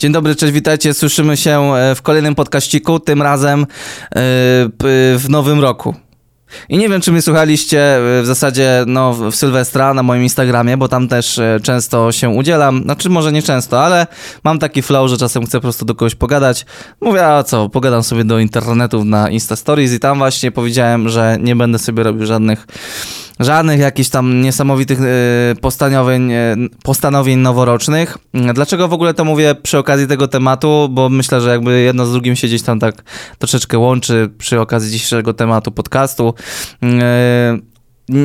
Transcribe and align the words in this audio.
Dzień 0.00 0.12
dobry, 0.12 0.36
cześć, 0.36 0.52
witajcie. 0.52 0.94
Słyszymy 0.94 1.36
się 1.36 1.74
e, 1.74 1.94
w 1.94 2.02
kolejnym 2.02 2.34
podkaściku, 2.34 3.00
tym 3.00 3.22
razem 3.22 3.62
e, 3.62 3.66
w 5.18 5.24
nowym 5.28 5.60
roku. 5.60 5.94
I 6.68 6.78
nie 6.78 6.88
wiem, 6.88 7.00
czy 7.00 7.12
mnie 7.12 7.22
słuchaliście 7.22 7.96
e, 7.96 8.22
w 8.22 8.26
zasadzie 8.26 8.84
no, 8.86 9.14
w 9.14 9.34
Sylwestra 9.34 9.94
na 9.94 10.02
moim 10.02 10.22
Instagramie, 10.22 10.76
bo 10.76 10.88
tam 10.88 11.08
też 11.08 11.40
często 11.62 12.12
się 12.12 12.28
udzielam. 12.28 12.82
Znaczy, 12.82 13.10
może 13.10 13.32
nie 13.32 13.42
często, 13.42 13.84
ale 13.84 14.06
mam 14.44 14.58
taki 14.58 14.82
flow, 14.82 15.10
że 15.10 15.16
czasem 15.16 15.46
chcę 15.46 15.58
po 15.58 15.62
prostu 15.62 15.84
do 15.84 15.94
kogoś 15.94 16.14
pogadać. 16.14 16.66
Mówię, 17.00 17.26
a 17.26 17.42
co, 17.42 17.68
pogadam 17.68 18.02
sobie 18.02 18.24
do 18.24 18.38
internetu 18.38 19.04
na 19.04 19.30
Insta 19.30 19.56
Stories 19.56 19.92
i 19.92 20.00
tam 20.00 20.18
właśnie 20.18 20.52
powiedziałem, 20.52 21.08
że 21.08 21.36
nie 21.40 21.56
będę 21.56 21.78
sobie 21.78 22.02
robił 22.02 22.26
żadnych 22.26 22.66
żadnych 23.40 23.80
jakichś 23.80 24.08
tam 24.08 24.42
niesamowitych 24.42 24.98
e, 25.00 25.04
postanowień, 25.60 26.32
e, 26.32 26.56
postanowień 26.82 27.38
noworocznych. 27.38 28.18
Dlaczego 28.54 28.88
w 28.88 28.92
ogóle 28.92 29.14
to 29.14 29.24
mówię 29.24 29.54
przy 29.62 29.78
okazji 29.78 30.06
tego 30.06 30.28
tematu? 30.28 30.88
Bo 30.90 31.08
myślę, 31.08 31.40
że 31.40 31.50
jakby 31.50 31.80
jedno 31.80 32.06
z 32.06 32.12
drugim 32.12 32.36
się 32.36 32.46
gdzieś 32.46 32.62
tam 32.62 32.80
tak 32.80 32.94
troszeczkę 33.38 33.78
łączy 33.78 34.30
przy 34.38 34.60
okazji 34.60 34.90
dzisiejszego 34.90 35.34
tematu 35.34 35.70
podcastu. 35.70 36.34
E, 36.82 37.58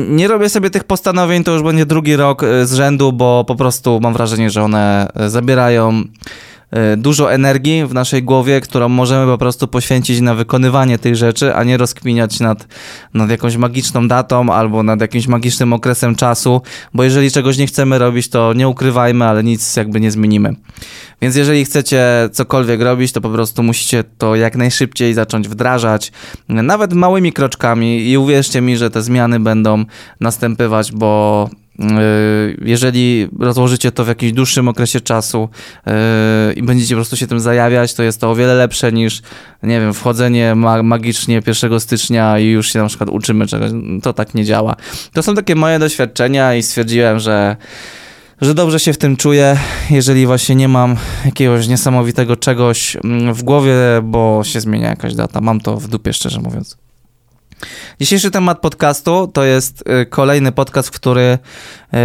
nie 0.08 0.28
robię 0.28 0.48
sobie 0.48 0.70
tych 0.70 0.84
postanowień, 0.84 1.44
to 1.44 1.52
już 1.52 1.62
będzie 1.62 1.86
drugi 1.86 2.16
rok 2.16 2.42
z 2.64 2.72
rzędu, 2.72 3.12
bo 3.12 3.44
po 3.44 3.54
prostu 3.54 4.00
mam 4.00 4.12
wrażenie, 4.12 4.50
że 4.50 4.62
one 4.62 5.08
zabierają 5.26 6.04
dużo 6.96 7.32
energii 7.32 7.86
w 7.86 7.94
naszej 7.94 8.22
głowie, 8.22 8.60
którą 8.60 8.88
możemy 8.88 9.32
po 9.32 9.38
prostu 9.38 9.68
poświęcić 9.68 10.20
na 10.20 10.34
wykonywanie 10.34 10.98
tych 10.98 11.16
rzeczy, 11.16 11.54
a 11.54 11.64
nie 11.64 11.76
rozkminiać 11.76 12.40
nad, 12.40 12.66
nad 13.14 13.30
jakąś 13.30 13.56
magiczną 13.56 14.08
datą 14.08 14.52
albo 14.52 14.82
nad 14.82 15.00
jakimś 15.00 15.26
magicznym 15.26 15.72
okresem 15.72 16.14
czasu, 16.14 16.62
bo 16.94 17.04
jeżeli 17.04 17.30
czegoś 17.30 17.58
nie 17.58 17.66
chcemy 17.66 17.98
robić, 17.98 18.28
to 18.28 18.52
nie 18.52 18.68
ukrywajmy, 18.68 19.24
ale 19.24 19.44
nic 19.44 19.76
jakby 19.76 20.00
nie 20.00 20.10
zmienimy. 20.10 20.56
Więc 21.22 21.36
jeżeli 21.36 21.64
chcecie 21.64 22.04
cokolwiek 22.32 22.80
robić, 22.80 23.12
to 23.12 23.20
po 23.20 23.30
prostu 23.30 23.62
musicie 23.62 24.04
to 24.18 24.36
jak 24.36 24.56
najszybciej 24.56 25.14
zacząć 25.14 25.48
wdrażać, 25.48 26.12
nawet 26.48 26.92
małymi 26.92 27.32
kroczkami 27.32 28.10
i 28.10 28.18
uwierzcie 28.18 28.60
mi, 28.60 28.76
że 28.76 28.90
te 28.90 29.02
zmiany 29.02 29.40
będą 29.40 29.84
następywać, 30.20 30.92
bo 30.92 31.50
jeżeli 32.62 33.28
rozłożycie 33.38 33.92
to 33.92 34.04
w 34.04 34.08
jakimś 34.08 34.32
dłuższym 34.32 34.68
okresie 34.68 35.00
czasu 35.00 35.48
yy, 35.86 35.92
i 36.52 36.62
będziecie 36.62 36.94
po 36.94 36.98
prostu 36.98 37.16
się 37.16 37.26
tym 37.26 37.40
zajawiać, 37.40 37.94
to 37.94 38.02
jest 38.02 38.20
to 38.20 38.30
o 38.30 38.34
wiele 38.34 38.54
lepsze 38.54 38.92
niż, 38.92 39.22
nie 39.62 39.80
wiem, 39.80 39.94
wchodzenie 39.94 40.54
magicznie 40.82 41.42
1 41.46 41.80
stycznia 41.80 42.38
i 42.38 42.46
już 42.46 42.72
się 42.72 42.78
na 42.78 42.88
przykład 42.88 43.10
uczymy 43.10 43.46
czegoś. 43.46 43.70
To 44.02 44.12
tak 44.12 44.34
nie 44.34 44.44
działa. 44.44 44.76
To 45.12 45.22
są 45.22 45.34
takie 45.34 45.54
moje 45.54 45.78
doświadczenia 45.78 46.54
i 46.54 46.62
stwierdziłem, 46.62 47.18
że 47.18 47.56
że 48.40 48.54
dobrze 48.54 48.80
się 48.80 48.92
w 48.92 48.98
tym 48.98 49.16
czuję, 49.16 49.58
jeżeli 49.90 50.26
właśnie 50.26 50.54
nie 50.54 50.68
mam 50.68 50.96
jakiegoś 51.24 51.68
niesamowitego 51.68 52.36
czegoś 52.36 52.96
mm, 52.96 53.34
w 53.34 53.42
głowie, 53.42 53.74
bo 54.02 54.44
się 54.44 54.60
zmienia 54.60 54.88
jakaś 54.88 55.14
data. 55.14 55.40
Mam 55.40 55.60
to 55.60 55.76
w 55.76 55.88
dupie, 55.88 56.12
szczerze 56.12 56.40
mówiąc. 56.40 56.85
Dzisiejszy 58.00 58.30
temat 58.30 58.58
podcastu 58.60 59.30
to 59.32 59.44
jest 59.44 59.84
y, 60.02 60.06
kolejny 60.06 60.52
podcast, 60.52 60.90
który 60.90 61.22
y, 61.22 61.98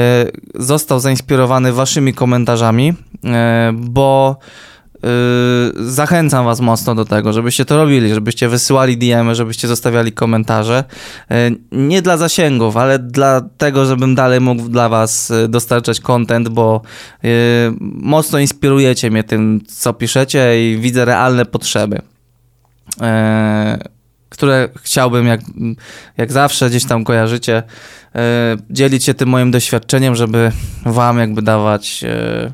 został 0.56 1.00
zainspirowany 1.00 1.74
waszymi 1.74 2.14
komentarzami, 2.14 2.90
y, 2.90 3.30
bo 3.74 4.38
zachęcam 5.76 6.46
was 6.46 6.60
mocno 6.60 6.96
do 6.96 7.06
tego, 7.06 7.34
żebyście 7.34 7.66
to 7.66 7.78
robili, 7.78 8.14
żebyście 8.14 8.50
wysyłali 8.50 8.98
DM, 8.98 9.36
żebyście 9.36 9.68
zostawiali 9.68 10.12
komentarze. 10.12 10.84
Nie 11.72 12.02
dla 12.02 12.18
zasięgów, 12.18 12.78
ale 12.78 13.00
dla 13.00 13.42
tego, 13.58 13.86
żebym 13.86 14.16
dalej 14.16 14.42
mógł 14.42 14.70
dla 14.70 14.90
was 14.90 15.34
dostarczać 15.50 16.00
content, 16.00 16.50
bo 16.50 16.82
mocno 17.82 18.40
inspirujecie 18.40 19.12
mnie 19.12 19.24
tym, 19.24 19.62
co 19.68 19.94
piszecie 19.94 20.72
i 20.72 20.78
widzę 20.78 21.06
realne 21.06 21.46
potrzeby 21.46 22.02
które 24.32 24.70
chciałbym, 24.82 25.28
jak, 25.28 25.42
jak 26.18 26.32
zawsze 26.32 26.70
gdzieś 26.70 26.86
tam 26.86 27.04
kojarzycie, 27.04 27.64
e, 28.16 28.58
dzielić 28.70 29.04
się 29.04 29.14
tym 29.14 29.30
moim 29.30 29.52
doświadczeniem, 29.52 30.16
żeby 30.16 30.52
wam 30.86 31.20
jakby 31.20 31.42
dawać 31.42 32.04
e, 32.04 32.52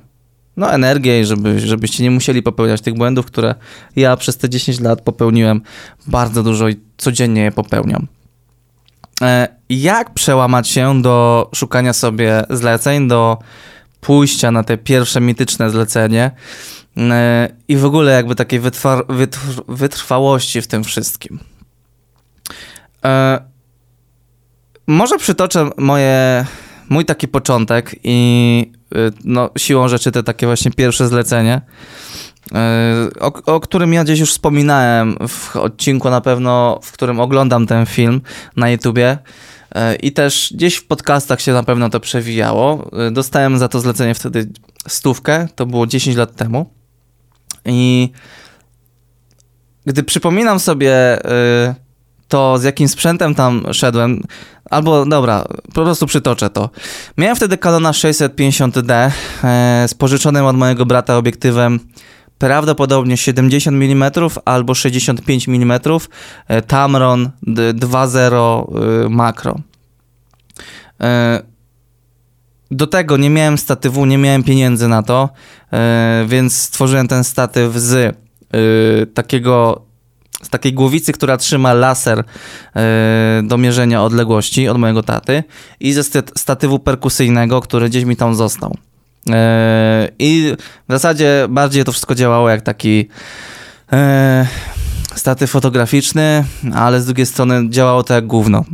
no, 0.57 0.73
energię 0.73 1.21
i 1.21 1.25
żeby, 1.25 1.59
żebyście 1.59 2.03
nie 2.03 2.11
musieli 2.11 2.43
popełniać 2.43 2.81
tych 2.81 2.93
błędów, 2.93 3.25
które 3.25 3.55
ja 3.95 4.17
przez 4.17 4.37
te 4.37 4.49
10 4.49 4.79
lat 4.79 5.01
popełniłem 5.01 5.61
bardzo 6.07 6.43
dużo 6.43 6.69
i 6.69 6.75
codziennie 6.97 7.41
je 7.41 7.51
popełniam. 7.51 8.07
E, 9.21 9.47
jak 9.69 10.13
przełamać 10.13 10.67
się 10.67 11.01
do 11.01 11.49
szukania 11.55 11.93
sobie 11.93 12.43
zleceń, 12.49 13.07
do 13.07 13.37
pójścia 14.01 14.51
na 14.51 14.63
te 14.63 14.77
pierwsze 14.77 15.21
mityczne 15.21 15.69
zlecenie 15.69 16.31
i 17.67 17.77
w 17.77 17.85
ogóle 17.85 18.11
jakby 18.11 18.35
takiej 18.35 18.59
wytrwa 18.59 19.03
wytrwałości 19.67 20.61
w 20.61 20.67
tym 20.67 20.83
wszystkim. 20.83 21.39
E, 23.05 23.41
może 24.87 25.17
przytoczę 25.17 25.69
moje, 25.77 26.45
mój 26.89 27.05
taki 27.05 27.27
początek 27.27 27.95
i 28.03 28.71
y, 28.95 29.11
no, 29.23 29.49
siłą 29.57 29.87
rzeczy 29.87 30.11
te 30.11 30.23
takie 30.23 30.45
właśnie 30.45 30.71
pierwsze 30.71 31.07
zlecenie, 31.07 31.61
e, 32.53 33.09
o, 33.19 33.33
o, 33.53 33.59
którym 33.59 33.93
ja 33.93 34.03
gdzieś 34.03 34.19
już 34.19 34.31
wspominałem 34.31 35.17
w 35.27 35.55
odcinku 35.55 36.09
na 36.09 36.21
pewno, 36.21 36.79
w 36.83 36.91
którym 36.91 37.19
oglądam 37.19 37.67
ten 37.67 37.85
film 37.85 38.21
na 38.55 38.69
YouTubie. 38.69 39.17
E, 39.75 39.95
I 39.95 40.11
też 40.11 40.53
gdzieś 40.55 40.75
w 40.75 40.87
podcastach 40.87 41.41
się 41.41 41.53
na 41.53 41.63
pewno 41.63 41.89
to 41.89 41.99
przewijało. 41.99 42.91
Dostałem 43.11 43.57
za 43.57 43.67
to 43.67 43.79
zlecenie 43.79 44.13
wtedy 44.15 44.49
stówkę, 44.87 45.47
to 45.55 45.65
było 45.65 45.87
10 45.87 46.17
lat 46.17 46.35
temu. 46.35 46.69
I 47.65 48.11
gdy 49.85 50.03
przypominam 50.03 50.59
sobie 50.59 51.19
to 52.27 52.57
z 52.57 52.63
jakim 52.63 52.87
sprzętem 52.87 53.35
tam 53.35 53.63
szedłem, 53.73 54.23
albo 54.69 55.05
dobra, 55.05 55.45
po 55.73 55.83
prostu 55.83 56.05
przytoczę 56.05 56.49
to. 56.49 56.69
Miałem 57.17 57.35
wtedy 57.35 57.57
Canona 57.57 57.91
650D 57.91 59.11
e, 59.43 59.85
z 59.87 59.93
pożyczonym 59.93 60.45
od 60.45 60.57
mojego 60.57 60.85
brata 60.85 61.17
obiektywem 61.17 61.79
prawdopodobnie 62.37 63.17
70 63.17 63.77
mm 63.77 64.11
albo 64.45 64.73
65 64.73 65.47
mm 65.47 65.79
e, 66.47 66.61
Tamron 66.61 67.29
2.0 67.47 69.05
e, 69.05 69.09
makro. 69.09 69.59
E, 71.01 71.41
do 72.71 72.87
tego 72.87 73.17
nie 73.17 73.29
miałem 73.29 73.57
statywu, 73.57 74.05
nie 74.05 74.17
miałem 74.17 74.43
pieniędzy 74.43 74.87
na 74.87 75.03
to, 75.03 75.29
e, 75.73 76.25
więc 76.27 76.57
stworzyłem 76.57 77.07
ten 77.07 77.23
statyw 77.23 77.75
z 77.75 77.93
e, 77.93 78.13
takiego 79.05 79.86
z 80.41 80.49
takiej 80.49 80.73
głowicy, 80.73 81.13
która 81.13 81.37
trzyma 81.37 81.73
laser 81.73 82.17
yy, 82.17 82.81
do 83.43 83.57
mierzenia 83.57 84.03
odległości 84.03 84.67
od 84.67 84.77
mojego 84.77 85.03
taty 85.03 85.43
i 85.79 85.93
ze 85.93 86.03
statywu 86.35 86.79
perkusyjnego, 86.79 87.61
który 87.61 87.89
gdzieś 87.89 88.03
mi 88.03 88.15
tam 88.15 88.35
został. 88.35 88.77
Yy, 89.25 89.33
I 90.19 90.55
w 90.89 90.91
zasadzie 90.91 91.45
bardziej 91.49 91.83
to 91.83 91.91
wszystko 91.91 92.15
działało 92.15 92.49
jak 92.49 92.61
taki 92.61 92.97
yy, 93.91 93.97
statyw 95.15 95.49
fotograficzny, 95.49 96.45
ale 96.73 97.01
z 97.01 97.05
drugiej 97.05 97.25
strony 97.25 97.69
działało 97.69 98.03
to 98.03 98.13
jak 98.13 98.27
gówno. 98.27 98.65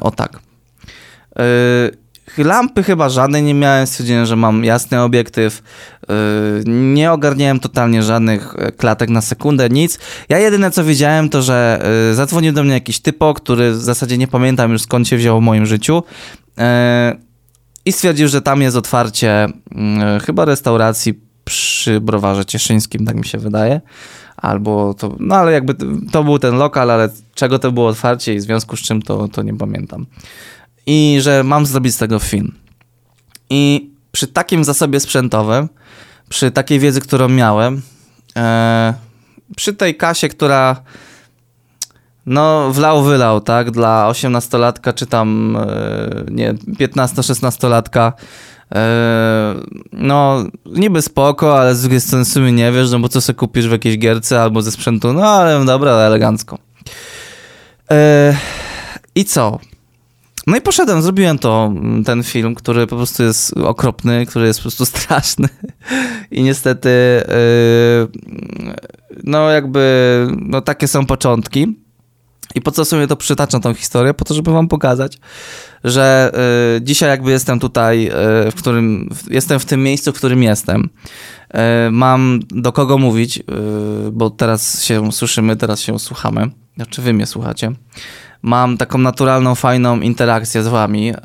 o 0.00 0.10
tak. 0.10 0.38
Lampy 2.38 2.82
chyba 2.82 3.08
żadnej 3.08 3.42
nie 3.42 3.54
miałem, 3.54 3.86
stwierdziłem, 3.86 4.26
że 4.26 4.36
mam 4.36 4.64
jasny 4.64 5.02
obiektyw, 5.02 5.62
nie 6.66 7.12
ogarniałem 7.12 7.60
totalnie 7.60 8.02
żadnych 8.02 8.54
e, 8.58 8.72
klatek 8.72 9.10
na 9.10 9.20
sekundę, 9.20 9.68
nic. 9.68 9.98
Ja 10.28 10.38
jedyne 10.38 10.70
co 10.70 10.84
wiedziałem 10.84 11.28
to, 11.28 11.42
że 11.42 11.82
yy, 12.08 12.14
zadzwonił 12.14 12.52
do 12.52 12.64
mnie 12.64 12.72
jakiś 12.72 13.00
typo, 13.00 13.34
który 13.34 13.72
w 13.72 13.82
zasadzie 13.82 14.18
nie 14.18 14.28
pamiętam 14.28 14.72
już 14.72 14.82
skąd 14.82 15.08
się 15.08 15.16
wziął 15.16 15.40
w 15.40 15.42
moim 15.42 15.66
życiu 15.66 16.02
yy, 16.56 16.64
i 17.84 17.92
stwierdził, 17.92 18.28
że 18.28 18.42
tam 18.42 18.62
jest 18.62 18.76
otwarcie 18.76 19.48
chyba 20.26 20.44
restauracji 20.44 21.20
przy 21.44 22.00
Browarze 22.00 22.44
Cieszyńskim, 22.44 23.06
tak 23.06 23.16
mi 23.16 23.24
się 23.24 23.38
wydaje 23.38 23.80
albo 24.36 24.94
to, 24.94 25.16
no 25.20 25.34
ale 25.36 25.52
jakby 25.52 25.74
to 26.12 26.24
był 26.24 26.38
ten 26.38 26.54
lokal, 26.54 26.90
ale 26.90 27.08
czego 27.34 27.58
to 27.58 27.72
było 27.72 27.88
otwarcie 27.88 28.34
i 28.34 28.38
w 28.38 28.42
związku 28.42 28.76
z 28.76 28.80
czym 28.80 29.02
to, 29.02 29.28
to 29.28 29.42
nie 29.42 29.54
pamiętam 29.54 30.06
i 30.86 31.18
że 31.20 31.44
mam 31.44 31.66
zrobić 31.66 31.94
z 31.94 31.98
tego 31.98 32.18
film. 32.18 32.54
I 33.50 33.91
przy 34.12 34.26
takim 34.26 34.64
zasobie 34.64 35.00
sprzętowym, 35.00 35.68
przy 36.28 36.50
takiej 36.50 36.78
wiedzy, 36.78 37.00
którą 37.00 37.28
miałem, 37.28 37.82
e, 38.36 38.94
przy 39.56 39.74
tej 39.74 39.96
kasie, 39.96 40.28
która 40.28 40.82
no 42.26 42.70
wlał, 42.70 43.02
wylał, 43.02 43.40
tak, 43.40 43.70
dla 43.70 44.08
18-latka 44.10 44.94
czy 44.94 45.06
tam 45.06 45.56
e, 45.56 46.24
nie, 46.30 46.54
15-16-latka 46.54 48.12
e, 48.74 49.54
no 49.92 50.44
niby 50.66 51.02
spoko, 51.02 51.60
ale 51.60 51.74
z 51.74 51.80
drugiej 51.80 52.00
strony 52.00 52.24
w 52.24 52.52
nie 52.52 52.72
wiesz, 52.72 52.90
no 52.90 52.98
bo 52.98 53.08
co 53.08 53.20
sobie 53.20 53.36
kupisz 53.36 53.68
w 53.68 53.72
jakiejś 53.72 53.98
gierce 53.98 54.42
albo 54.42 54.62
ze 54.62 54.72
sprzętu, 54.72 55.12
no 55.12 55.28
ale 55.28 55.64
dobra, 55.64 55.92
elegancko. 55.92 56.58
E, 57.90 58.36
I 59.14 59.24
co? 59.24 59.58
No 60.46 60.56
i 60.56 60.60
poszedłem, 60.60 61.02
zrobiłem 61.02 61.38
to, 61.38 61.72
ten 62.04 62.22
film, 62.22 62.54
który 62.54 62.86
po 62.86 62.96
prostu 62.96 63.22
jest 63.22 63.56
okropny, 63.56 64.26
który 64.26 64.46
jest 64.46 64.58
po 64.58 64.62
prostu 64.62 64.86
straszny. 64.96 65.48
I 66.30 66.42
niestety, 66.42 66.88
yy, 67.28 68.08
no 69.24 69.50
jakby, 69.50 70.26
no 70.38 70.60
takie 70.60 70.88
są 70.88 71.06
początki. 71.06 71.82
I 72.54 72.60
po 72.60 72.70
co 72.70 72.84
sobie 72.84 73.06
to 73.06 73.16
przytaczam, 73.16 73.60
tą 73.60 73.74
historię? 73.74 74.14
Po 74.14 74.24
to, 74.24 74.34
żeby 74.34 74.50
wam 74.50 74.68
pokazać, 74.68 75.18
że 75.84 76.32
y, 76.76 76.82
dzisiaj 76.82 77.08
jakby 77.08 77.30
jestem 77.30 77.60
tutaj, 77.60 78.06
y, 78.06 78.10
w 78.50 78.54
którym, 78.54 79.10
jestem 79.30 79.60
w 79.60 79.64
tym 79.64 79.82
miejscu, 79.82 80.12
w 80.12 80.16
którym 80.16 80.42
jestem. 80.42 80.88
Mam 81.90 82.40
do 82.50 82.72
kogo 82.72 82.98
mówić, 82.98 83.42
bo 84.12 84.30
teraz 84.30 84.82
się 84.82 85.12
słyszymy, 85.12 85.56
teraz 85.56 85.80
się 85.80 85.98
słuchamy. 85.98 86.50
Znaczy 86.76 87.02
wy 87.02 87.12
mnie 87.12 87.26
słuchacie. 87.26 87.72
Mam 88.42 88.76
taką 88.76 88.98
naturalną, 88.98 89.54
fajną 89.54 90.00
interakcję 90.00 90.62
z 90.62 90.68
wami. 90.68 91.10
Y, 91.10 91.16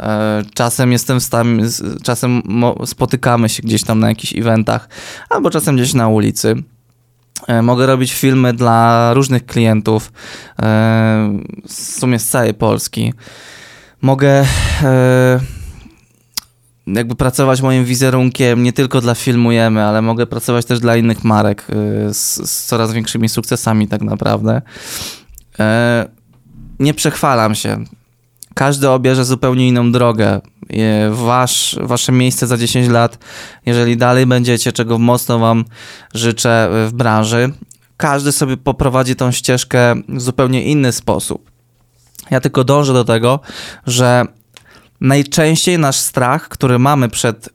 czasem 0.54 0.92
jestem 0.92 1.22
stanie, 1.22 1.64
czasem 2.04 2.42
spotykamy 2.86 3.50
się 3.50 3.64
gdzieś 3.64 3.84
tam 3.84 4.00
na 4.00 4.10
jakichś 4.10 4.36
eventach, 4.36 4.90
albo 5.30 5.50
czasem 5.50 5.76
gdzieś 5.76 5.94
na 5.94 6.08
ulicy. 6.08 6.64
E, 7.48 7.62
mogę 7.62 7.86
robić 7.86 8.14
filmy 8.14 8.54
dla 8.54 9.14
różnych 9.14 9.46
klientów, 9.46 10.12
e, 10.60 11.40
w 11.68 11.74
sumie 11.74 12.20
z 12.20 12.30
całej 12.30 12.54
Polski. 12.54 13.14
Mogę 14.02 14.46
e, 14.84 15.40
jakby 16.88 17.16
pracować 17.16 17.62
moim 17.62 17.86
wizerunkiem 17.86 18.64
nie 18.64 18.74
tylko 18.74 19.02
dla 19.02 19.16
Filmujemy, 19.16 19.84
ale 19.84 20.02
mogę 20.02 20.28
pracować 20.28 20.66
też 20.66 20.80
dla 20.80 20.98
innych 20.98 21.24
marek 21.24 21.68
z, 22.12 22.50
z 22.50 22.66
coraz 22.66 22.94
większymi 22.94 23.30
sukcesami 23.30 23.88
tak 23.88 24.02
naprawdę. 24.02 24.62
Nie 26.80 26.94
przechwalam 26.94 27.56
się. 27.56 27.84
Każdy 28.54 28.90
obierze 28.90 29.26
zupełnie 29.26 29.68
inną 29.68 29.92
drogę. 29.92 30.42
Wasz, 31.12 31.76
wasze 31.82 32.12
miejsce 32.12 32.48
za 32.48 32.58
10 32.58 32.88
lat, 32.90 33.18
jeżeli 33.66 33.98
dalej 33.98 34.26
będziecie, 34.26 34.72
czego 34.72 34.98
mocno 34.98 35.40
Wam 35.40 35.66
życzę 36.14 36.70
w 36.88 36.94
branży, 36.94 37.52
każdy 37.98 38.32
sobie 38.32 38.58
poprowadzi 38.58 39.16
tą 39.16 39.32
ścieżkę 39.32 39.96
w 40.10 40.22
zupełnie 40.22 40.64
inny 40.64 40.92
sposób. 40.92 41.52
Ja 42.32 42.40
tylko 42.40 42.64
dążę 42.64 42.94
do 42.94 43.04
tego, 43.04 43.40
że 43.88 44.26
najczęściej 45.02 45.80
nasz 45.80 45.96
strach, 45.96 46.50
który 46.50 46.80
mamy 46.80 47.10
przed, 47.10 47.50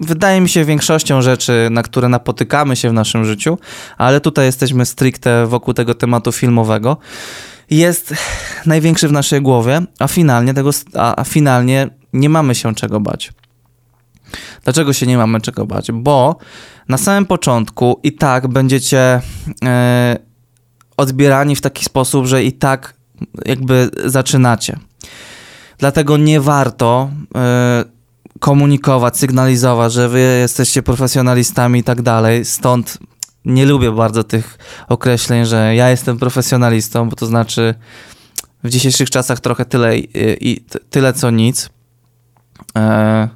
wydaje 0.00 0.40
mi 0.40 0.48
się, 0.48 0.64
większością 0.64 1.22
rzeczy, 1.22 1.68
na 1.70 1.82
które 1.82 2.08
napotykamy 2.08 2.76
się 2.76 2.90
w 2.90 2.92
naszym 2.92 3.24
życiu, 3.24 3.58
ale 3.98 4.20
tutaj 4.20 4.46
jesteśmy 4.46 4.86
stricte 4.86 5.46
wokół 5.46 5.74
tego 5.74 5.94
tematu 5.94 6.32
filmowego, 6.32 6.96
jest 7.70 8.14
największy 8.66 9.08
w 9.08 9.12
naszej 9.12 9.42
głowie, 9.42 9.80
a 9.98 10.08
finalnie, 10.08 10.54
tego, 10.54 10.70
a, 10.94 11.16
a 11.16 11.24
finalnie 11.24 11.88
nie 12.12 12.28
mamy 12.28 12.54
się 12.54 12.74
czego 12.74 13.00
bać. 13.00 13.32
Dlaczego 14.64 14.92
się 14.92 15.06
nie 15.06 15.16
mamy 15.16 15.40
czego 15.40 15.66
bać? 15.66 15.92
Bo 15.92 16.36
na 16.88 16.98
samym 16.98 17.26
początku 17.26 18.00
i 18.02 18.12
tak 18.12 18.48
będziecie 18.48 19.20
e, 19.64 20.18
odbierani 20.96 21.56
w 21.56 21.60
taki 21.60 21.84
sposób, 21.84 22.26
że 22.26 22.44
i 22.44 22.52
tak 22.52 22.94
jakby 23.44 23.90
zaczynacie. 24.04 24.78
Dlatego 25.78 26.16
nie 26.16 26.40
warto 26.40 27.10
e, 27.34 27.84
komunikować, 28.40 29.16
sygnalizować, 29.16 29.92
że 29.92 30.08
wy 30.08 30.20
jesteście 30.20 30.82
profesjonalistami 30.82 31.80
i 31.80 31.84
tak 31.84 32.02
dalej. 32.02 32.44
Stąd 32.44 32.98
nie 33.44 33.66
lubię 33.66 33.92
bardzo 33.92 34.24
tych 34.24 34.58
określeń, 34.88 35.46
że 35.46 35.74
ja 35.74 35.90
jestem 35.90 36.18
profesjonalistą, 36.18 37.08
bo 37.08 37.16
to 37.16 37.26
znaczy 37.26 37.74
w 38.64 38.68
dzisiejszych 38.68 39.10
czasach 39.10 39.40
trochę 39.40 39.64
tyle 39.64 39.98
i, 39.98 40.08
i 40.40 40.60
tyle 40.90 41.12
co 41.12 41.30
nic. 41.30 41.70
E, 42.76 43.28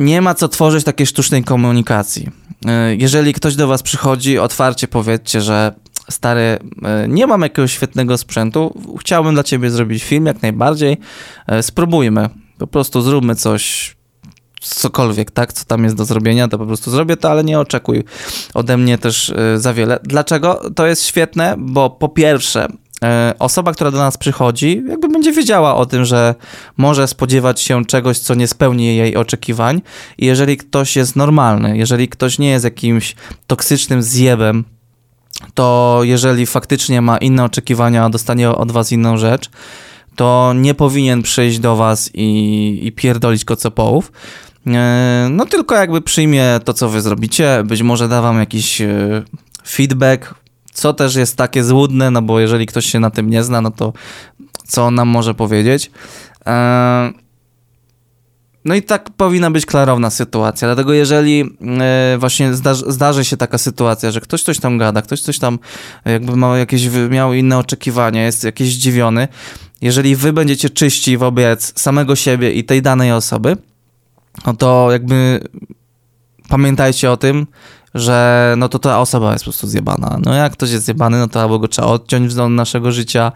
nie 0.00 0.22
ma 0.22 0.34
co 0.34 0.48
tworzyć 0.48 0.84
takiej 0.84 1.06
sztucznej 1.06 1.44
komunikacji. 1.44 2.30
E, 2.66 2.96
jeżeli 2.96 3.32
ktoś 3.34 3.56
do 3.56 3.68
was 3.68 3.82
przychodzi, 3.82 4.38
otwarcie 4.38 4.88
powiedzcie, 4.88 5.40
że 5.40 5.74
stary, 6.10 6.42
e, 6.42 6.58
nie 7.08 7.26
mam 7.26 7.42
jakiegoś 7.42 7.72
świetnego 7.72 8.18
sprzętu, 8.18 8.82
chciałbym 9.00 9.34
dla 9.34 9.44
ciebie 9.44 9.70
zrobić 9.70 10.04
film 10.04 10.26
jak 10.26 10.42
najbardziej, 10.42 10.96
spróbujmy. 11.62 12.28
Po 12.58 12.66
prostu 12.66 13.02
zróbmy 13.02 13.34
coś 13.34 13.95
cokolwiek, 14.74 15.30
tak, 15.30 15.52
co 15.52 15.64
tam 15.64 15.84
jest 15.84 15.96
do 15.96 16.04
zrobienia, 16.04 16.48
to 16.48 16.58
po 16.58 16.66
prostu 16.66 16.90
zrobię 16.90 17.16
to, 17.16 17.30
ale 17.30 17.44
nie 17.44 17.60
oczekuj 17.60 18.04
ode 18.54 18.76
mnie 18.76 18.98
też 18.98 19.28
y, 19.28 19.60
za 19.60 19.74
wiele. 19.74 19.98
Dlaczego? 20.02 20.60
To 20.74 20.86
jest 20.86 21.04
świetne, 21.04 21.54
bo 21.58 21.90
po 21.90 22.08
pierwsze, 22.08 22.66
y, 22.66 23.38
osoba, 23.38 23.72
która 23.72 23.90
do 23.90 23.98
nas 23.98 24.16
przychodzi, 24.16 24.82
jakby 24.88 25.08
będzie 25.08 25.32
wiedziała 25.32 25.76
o 25.76 25.86
tym, 25.86 26.04
że 26.04 26.34
może 26.76 27.08
spodziewać 27.08 27.60
się 27.60 27.84
czegoś, 27.84 28.18
co 28.18 28.34
nie 28.34 28.48
spełni 28.48 28.96
jej 28.96 29.16
oczekiwań. 29.16 29.82
I 30.18 30.26
jeżeli 30.26 30.56
ktoś 30.56 30.96
jest 30.96 31.16
normalny, 31.16 31.76
jeżeli 31.76 32.08
ktoś 32.08 32.38
nie 32.38 32.50
jest 32.50 32.64
jakimś 32.64 33.16
toksycznym 33.46 34.02
zjebem, 34.02 34.64
to 35.54 36.00
jeżeli 36.02 36.46
faktycznie 36.46 37.02
ma 37.02 37.18
inne 37.18 37.44
oczekiwania, 37.44 38.10
dostanie 38.10 38.50
od 38.50 38.72
was 38.72 38.92
inną 38.92 39.16
rzecz, 39.16 39.50
to 40.16 40.52
nie 40.56 40.74
powinien 40.74 41.22
przyjść 41.22 41.58
do 41.58 41.76
was 41.76 42.10
i, 42.14 42.80
i 42.82 42.92
pierdolić 42.92 43.44
kocopołów, 43.44 44.12
E, 44.12 44.45
no 45.30 45.46
tylko 45.46 45.74
jakby 45.74 46.00
przyjmie 46.00 46.60
to, 46.64 46.74
co 46.74 46.88
wy 46.88 47.00
zrobicie, 47.00 47.62
być 47.64 47.82
może 47.82 48.08
da 48.08 48.22
wam 48.22 48.38
jakiś 48.38 48.80
e, 48.80 49.22
feedback, 49.68 50.34
co 50.72 50.92
też 50.92 51.14
jest 51.14 51.36
takie 51.36 51.64
złudne, 51.64 52.10
no 52.10 52.22
bo 52.22 52.40
jeżeli 52.40 52.66
ktoś 52.66 52.86
się 52.86 53.00
na 53.00 53.10
tym 53.10 53.30
nie 53.30 53.44
zna, 53.44 53.60
no 53.60 53.70
to 53.70 53.92
co 54.66 54.86
on 54.86 54.94
nam 54.94 55.08
może 55.08 55.34
powiedzieć. 55.34 55.90
E, 56.46 57.12
no 58.64 58.74
i 58.74 58.82
tak 58.82 59.10
powinna 59.10 59.50
być 59.50 59.66
klarowna 59.66 60.10
sytuacja, 60.10 60.68
dlatego 60.68 60.92
jeżeli 60.92 61.56
właśnie 62.18 62.54
zdarzy, 62.54 62.84
zdarzy, 62.88 63.24
się 63.24 63.36
taka 63.36 63.58
sytuacja, 63.58 64.10
że 64.10 64.20
ktoś 64.20 64.42
coś 64.42 64.60
tam 64.60 64.78
gada, 64.78 65.02
ktoś 65.02 65.20
coś 65.20 65.38
tam 65.38 65.58
jakby 66.04 66.36
ma 66.36 66.58
jakieś, 66.58 66.88
miał 67.10 67.32
inne 67.32 67.58
oczekiwania, 67.58 68.24
jest 68.24 68.44
jakiś 68.44 68.74
zdziwiony, 68.74 69.28
jeżeli 69.80 70.16
wy 70.16 70.32
będziecie 70.32 70.70
czyści 70.70 71.16
wobec 71.16 71.80
samego 71.80 72.16
siebie 72.16 72.52
i 72.52 72.64
tej 72.64 72.82
danej 72.82 73.12
osoby, 73.12 73.56
no 74.46 74.54
to 74.54 74.88
jakby 74.92 75.40
pamiętajcie 76.48 77.10
o 77.10 77.16
tym, 77.16 77.46
że 77.94 78.54
no 78.58 78.68
to 78.68 78.78
ta 78.78 79.00
osoba 79.00 79.32
jest 79.32 79.44
po 79.44 79.50
prostu 79.50 79.66
zjebana. 79.66 80.18
No 80.24 80.34
jak 80.34 80.52
ktoś 80.52 80.70
jest 80.70 80.84
zjebany, 80.84 81.18
no 81.18 81.28
to 81.28 81.42
albo 81.42 81.58
go 81.58 81.68
trzeba 81.68 81.88
odciąć 81.88 82.32
z 82.32 82.50
naszego 82.50 82.92
życia, 82.92 83.32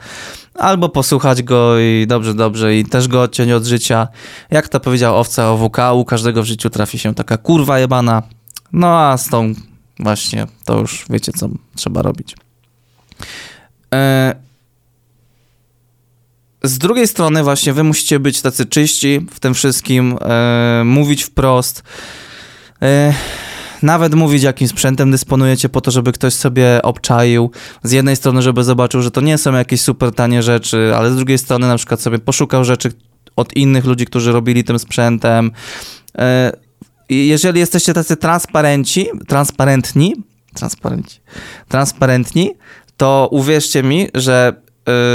albo 0.54 0.88
posłuchać 0.88 1.42
go 1.42 1.78
i 1.78 2.06
dobrze, 2.08 2.34
dobrze 2.34 2.76
i 2.76 2.84
też 2.84 3.08
go 3.08 3.22
odciąć 3.22 3.50
od 3.50 3.64
życia. 3.64 4.08
Jak 4.50 4.68
to 4.68 4.80
powiedział 4.80 5.18
owca 5.18 5.52
o 5.52 5.56
WK, 5.56 5.78
u 5.94 6.04
każdego 6.04 6.42
w 6.42 6.46
życiu 6.46 6.70
trafi 6.70 6.98
się 6.98 7.14
taka 7.14 7.36
kurwa 7.36 7.78
jebana. 7.78 8.22
No 8.72 8.98
a 8.98 9.16
z 9.16 9.28
tą 9.28 9.54
właśnie 9.98 10.46
to 10.64 10.78
już 10.78 11.06
wiecie, 11.10 11.32
co 11.32 11.48
trzeba 11.76 12.02
robić. 12.02 12.36
E, 13.94 14.34
z 16.62 16.78
drugiej 16.78 17.08
strony 17.08 17.42
właśnie 17.42 17.72
wy 17.72 17.84
musicie 17.84 18.20
być 18.20 18.42
tacy 18.42 18.66
czyści 18.66 19.26
w 19.30 19.40
tym 19.40 19.54
wszystkim, 19.54 20.18
e, 20.20 20.82
mówić 20.84 21.22
wprost, 21.22 21.82
e, 22.82 23.14
nawet 23.82 24.14
mówić 24.14 24.42
jakim 24.42 24.68
sprzętem 24.68 25.10
dysponujecie 25.10 25.68
po 25.68 25.80
to, 25.80 25.90
żeby 25.90 26.12
ktoś 26.12 26.34
sobie 26.34 26.82
obczaił. 26.82 27.50
Z 27.82 27.92
jednej 27.92 28.16
strony, 28.16 28.42
żeby 28.42 28.64
zobaczył, 28.64 29.02
że 29.02 29.10
to 29.10 29.20
nie 29.20 29.38
są 29.38 29.52
jakieś 29.52 29.80
super 29.80 30.12
tanie 30.12 30.42
rzeczy, 30.42 30.92
ale 30.96 31.10
z 31.10 31.16
drugiej 31.16 31.38
strony 31.38 31.68
na 31.68 31.76
przykład 31.76 32.00
sobie 32.00 32.18
poszukał 32.18 32.64
rzeczy 32.64 32.92
od 33.36 33.56
innych 33.56 33.84
ludzi, 33.84 34.06
którzy 34.06 34.32
robili 34.32 34.64
tym 34.64 34.78
sprzętem. 34.78 35.50
E, 36.18 36.52
jeżeli 37.10 37.60
jesteście 37.60 37.94
tacy 37.94 38.16
transparenci, 38.16 39.06
transparentni, 39.28 40.14
transparenci, 40.54 41.20
transparentni, 41.68 42.50
to 42.96 43.28
uwierzcie 43.32 43.82
mi, 43.82 44.08
że 44.14 44.62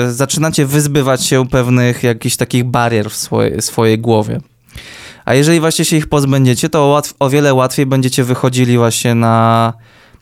y, 0.07 0.13
zaczynacie 0.13 0.65
wyzbywać 0.65 1.25
się 1.25 1.47
pewnych 1.47 2.03
jakichś 2.03 2.35
takich 2.35 2.63
barier 2.63 3.09
w 3.09 3.15
swojej, 3.15 3.61
swojej 3.61 3.99
głowie. 3.99 4.39
A 5.25 5.33
jeżeli 5.33 5.59
właśnie 5.59 5.85
się 5.85 5.97
ich 5.97 6.07
pozbędziecie, 6.07 6.69
to 6.69 6.85
łatw, 6.85 7.13
o 7.19 7.29
wiele 7.29 7.53
łatwiej 7.53 7.85
będziecie 7.85 8.23
wychodzili 8.23 8.77
właśnie 8.77 9.15
na 9.15 9.73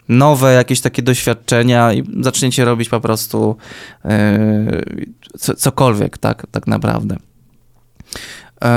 nowe 0.10 0.54
jakieś 0.54 0.82
takie 0.82 1.02
doświadczenia 1.02 1.94
i 1.94 2.04
zaczniecie 2.22 2.66
robić 2.66 2.90
po 2.90 3.02
prostu 3.02 3.58
y, 4.06 5.56
cokolwiek, 5.58 6.18
tak, 6.18 6.48
tak 6.52 6.68
naprawdę. 6.68 7.16
Y, 7.16 8.68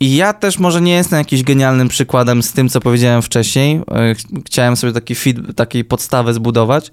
i 0.00 0.16
ja 0.16 0.32
też 0.32 0.58
może 0.58 0.80
nie 0.80 0.92
jestem 0.92 1.18
jakimś 1.18 1.42
genialnym 1.42 1.88
przykładem 1.88 2.42
z 2.42 2.52
tym, 2.52 2.68
co 2.68 2.80
powiedziałem 2.80 3.22
wcześniej. 3.22 3.80
Chciałem 4.46 4.76
sobie 4.76 4.92
taki 4.92 5.14
feed, 5.14 5.36
takiej 5.56 5.84
podstawę 5.84 6.34
zbudować, 6.34 6.90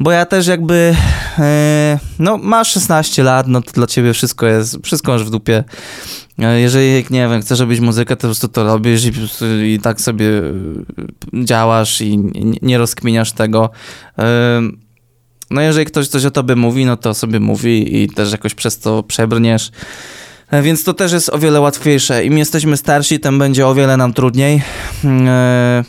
bo 0.00 0.10
ja 0.10 0.26
też 0.26 0.46
jakby, 0.46 0.94
e, 1.38 1.98
no 2.18 2.38
masz 2.38 2.70
16 2.70 3.22
lat, 3.22 3.46
no 3.46 3.62
to 3.62 3.72
dla 3.72 3.86
ciebie 3.86 4.12
wszystko 4.12 4.46
jest, 4.46 4.78
wszystko 4.84 5.12
masz 5.12 5.24
w 5.24 5.30
dupie. 5.30 5.64
E, 6.38 6.60
jeżeli, 6.60 7.04
nie 7.10 7.28
wiem, 7.28 7.40
chcesz 7.40 7.60
robić 7.60 7.80
muzykę, 7.80 8.16
to 8.16 8.20
po 8.20 8.26
prostu 8.26 8.48
to 8.48 8.64
robisz 8.64 9.04
i, 9.04 9.12
i 9.74 9.80
tak 9.80 10.00
sobie 10.00 10.28
działasz 11.44 12.00
i 12.00 12.18
nie 12.62 12.78
rozkminiasz 12.78 13.32
tego. 13.32 13.70
E, 14.18 14.60
no 15.50 15.60
jeżeli 15.60 15.86
ktoś 15.86 16.08
coś 16.08 16.24
o 16.24 16.30
tobie 16.30 16.56
mówi, 16.56 16.84
no 16.84 16.96
to 16.96 17.14
sobie 17.14 17.40
mówi 17.40 18.02
i 18.02 18.08
też 18.08 18.32
jakoś 18.32 18.54
przez 18.54 18.78
to 18.78 19.02
przebrniesz. 19.02 19.70
E, 20.50 20.62
więc 20.62 20.84
to 20.84 20.94
też 20.94 21.12
jest 21.12 21.28
o 21.30 21.38
wiele 21.38 21.60
łatwiejsze. 21.60 22.24
Im 22.24 22.38
jesteśmy 22.38 22.76
starsi, 22.76 23.20
tym 23.20 23.38
będzie 23.38 23.66
o 23.66 23.74
wiele 23.74 23.96
nam 23.96 24.12
trudniej. 24.12 24.62
E, 25.04 25.84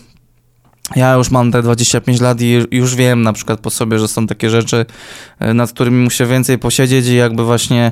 ja 0.96 1.13
już 1.13 1.31
mam 1.31 1.51
te 1.51 1.62
25 1.62 2.22
lat 2.22 2.41
i 2.41 2.65
już 2.72 2.96
wiem 2.96 3.22
na 3.22 3.34
przykład 3.34 3.60
po 3.60 3.69
sobie, 3.69 4.00
że 4.00 4.08
są 4.08 4.27
takie 4.27 4.50
rzeczy, 4.50 4.86
e, 5.39 5.53
nad 5.53 5.72
którymi 5.72 6.03
muszę 6.03 6.25
więcej 6.25 6.58
posiedzieć 6.58 7.08
i 7.08 7.15
jakby 7.15 7.43
właśnie 7.43 7.91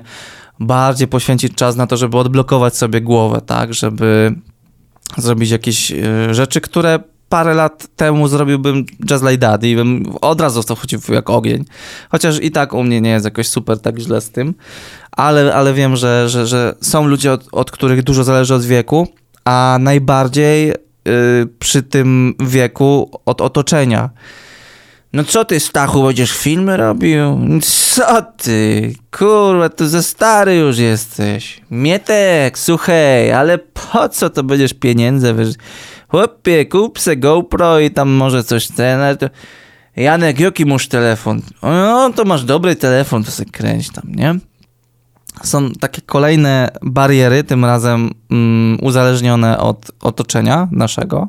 bardziej 0.60 1.08
poświęcić 1.08 1.56
czas 1.56 1.75
na 1.75 1.88
to, 1.88 1.98
żeby 1.98 2.18
odblokować 2.18 2.77
sobie 2.77 3.01
głowę, 3.01 3.42
tak, 3.46 3.74
żeby 3.74 4.36
zrobić 5.18 5.50
jakieś 5.50 5.94
rzeczy, 6.32 6.62
które 6.62 7.00
parę 7.30 7.54
lat 7.54 7.88
temu 7.96 8.27
zrobiłbym 8.27 8.86
Just 9.12 9.24
Like 9.24 9.38
That 9.38 9.63
i 9.63 9.75
bym 9.75 10.06
od 10.22 10.42
razu 10.42 10.62
w 10.62 10.66
to 10.66 10.75
chodził 10.75 11.00
jak 11.10 11.30
ogień. 11.30 11.66
Chociaż 12.10 12.39
i 12.42 12.51
tak 12.51 12.74
u 12.74 12.84
mnie 12.84 13.01
nie 13.01 13.10
jest 13.10 13.25
jakoś 13.25 13.48
super 13.48 13.80
tak 13.80 14.00
źle 14.00 14.22
z 14.22 14.32
tym, 14.32 14.54
ale, 15.12 15.56
ale 15.56 15.74
wiem, 15.74 15.96
że, 15.96 16.30
że, 16.30 16.48
że 16.48 16.75
są 16.82 17.08
ludzie, 17.08 17.32
od, 17.32 17.48
od 17.51 17.72
których 17.72 18.04
dużo 18.04 18.24
zależy 18.24 18.56
od 18.56 18.66
wieku, 18.66 19.08
a 19.46 19.77
najbardziej 19.80 20.74
przy 21.60 21.84
tym 21.84 22.34
wieku 22.40 23.12
od 23.26 23.42
otoczenia. 23.42 24.10
No 25.14 25.24
co 25.24 25.46
ty, 25.46 25.60
Stachu, 25.60 26.04
będziesz 26.04 26.32
filmy 26.32 26.78
robił? 26.78 27.40
Co 27.62 28.22
ty? 28.22 28.94
Kurwa, 29.18 29.70
tu 29.70 29.88
za 29.88 30.04
stary 30.04 30.56
już 30.56 30.78
jesteś. 30.78 31.62
Mietek, 31.72 32.60
słuchaj, 32.60 33.32
ale 33.32 33.58
po 33.58 34.10
co 34.10 34.30
to 34.30 34.44
będziesz 34.44 34.74
pieniędzy? 34.74 35.36
Chłopie, 36.08 36.66
kup 36.66 37.00
se 37.00 37.18
GoPro 37.18 37.80
i 37.80 37.92
tam 37.92 38.10
może 38.10 38.44
coś 38.44 38.68
ten. 38.68 39.00
Janek, 39.96 40.40
jaki 40.40 40.66
masz 40.66 40.88
telefon? 40.88 41.42
No, 41.64 42.14
to 42.16 42.26
masz 42.26 42.44
dobry 42.44 42.76
telefon, 42.76 43.24
to 43.24 43.32
se 43.32 43.46
kręć 43.46 43.90
tam, 43.90 44.12
nie? 44.16 44.36
Są 45.44 45.72
takie 45.72 46.01
kolejne 46.01 46.70
bariery, 46.82 47.44
tym 47.44 47.65
razem 47.65 48.12
mm, 48.32 48.77
uzależnione 48.82 49.60
od 49.60 49.91
otoczenia 50.01 50.67
naszego, 50.72 51.27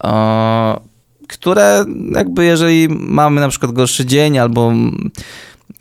o, 0.00 0.80
które 1.28 1.84
jakby 2.14 2.44
jeżeli 2.44 2.88
mamy 2.88 3.40
na 3.40 3.48
przykład 3.48 3.72
gorszy 3.72 4.06
dzień 4.06 4.38
albo 4.38 4.72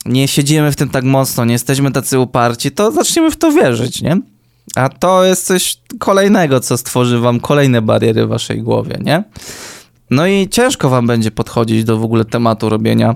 nie 0.05 0.27
siedzimy 0.27 0.71
w 0.71 0.75
tym 0.75 0.89
tak 0.89 1.03
mocno, 1.03 1.45
nie 1.45 1.53
jesteśmy 1.53 1.91
tacy 1.91 2.19
uparci, 2.19 2.71
to 2.71 2.91
zaczniemy 2.91 3.31
w 3.31 3.37
to 3.37 3.51
wierzyć, 3.51 4.01
nie? 4.01 4.17
A 4.75 4.89
to 4.89 5.25
jest 5.25 5.45
coś 5.45 5.77
kolejnego, 5.99 6.59
co 6.59 6.77
stworzy 6.77 7.19
wam 7.19 7.39
kolejne 7.39 7.81
bariery 7.81 8.25
w 8.25 8.29
waszej 8.29 8.61
głowie, 8.61 8.99
nie? 9.01 9.23
No 10.09 10.27
i 10.27 10.49
ciężko 10.49 10.89
wam 10.89 11.07
będzie 11.07 11.31
podchodzić 11.31 11.83
do 11.83 11.97
w 11.97 12.03
ogóle 12.03 12.25
tematu 12.25 12.69
robienia, 12.69 13.15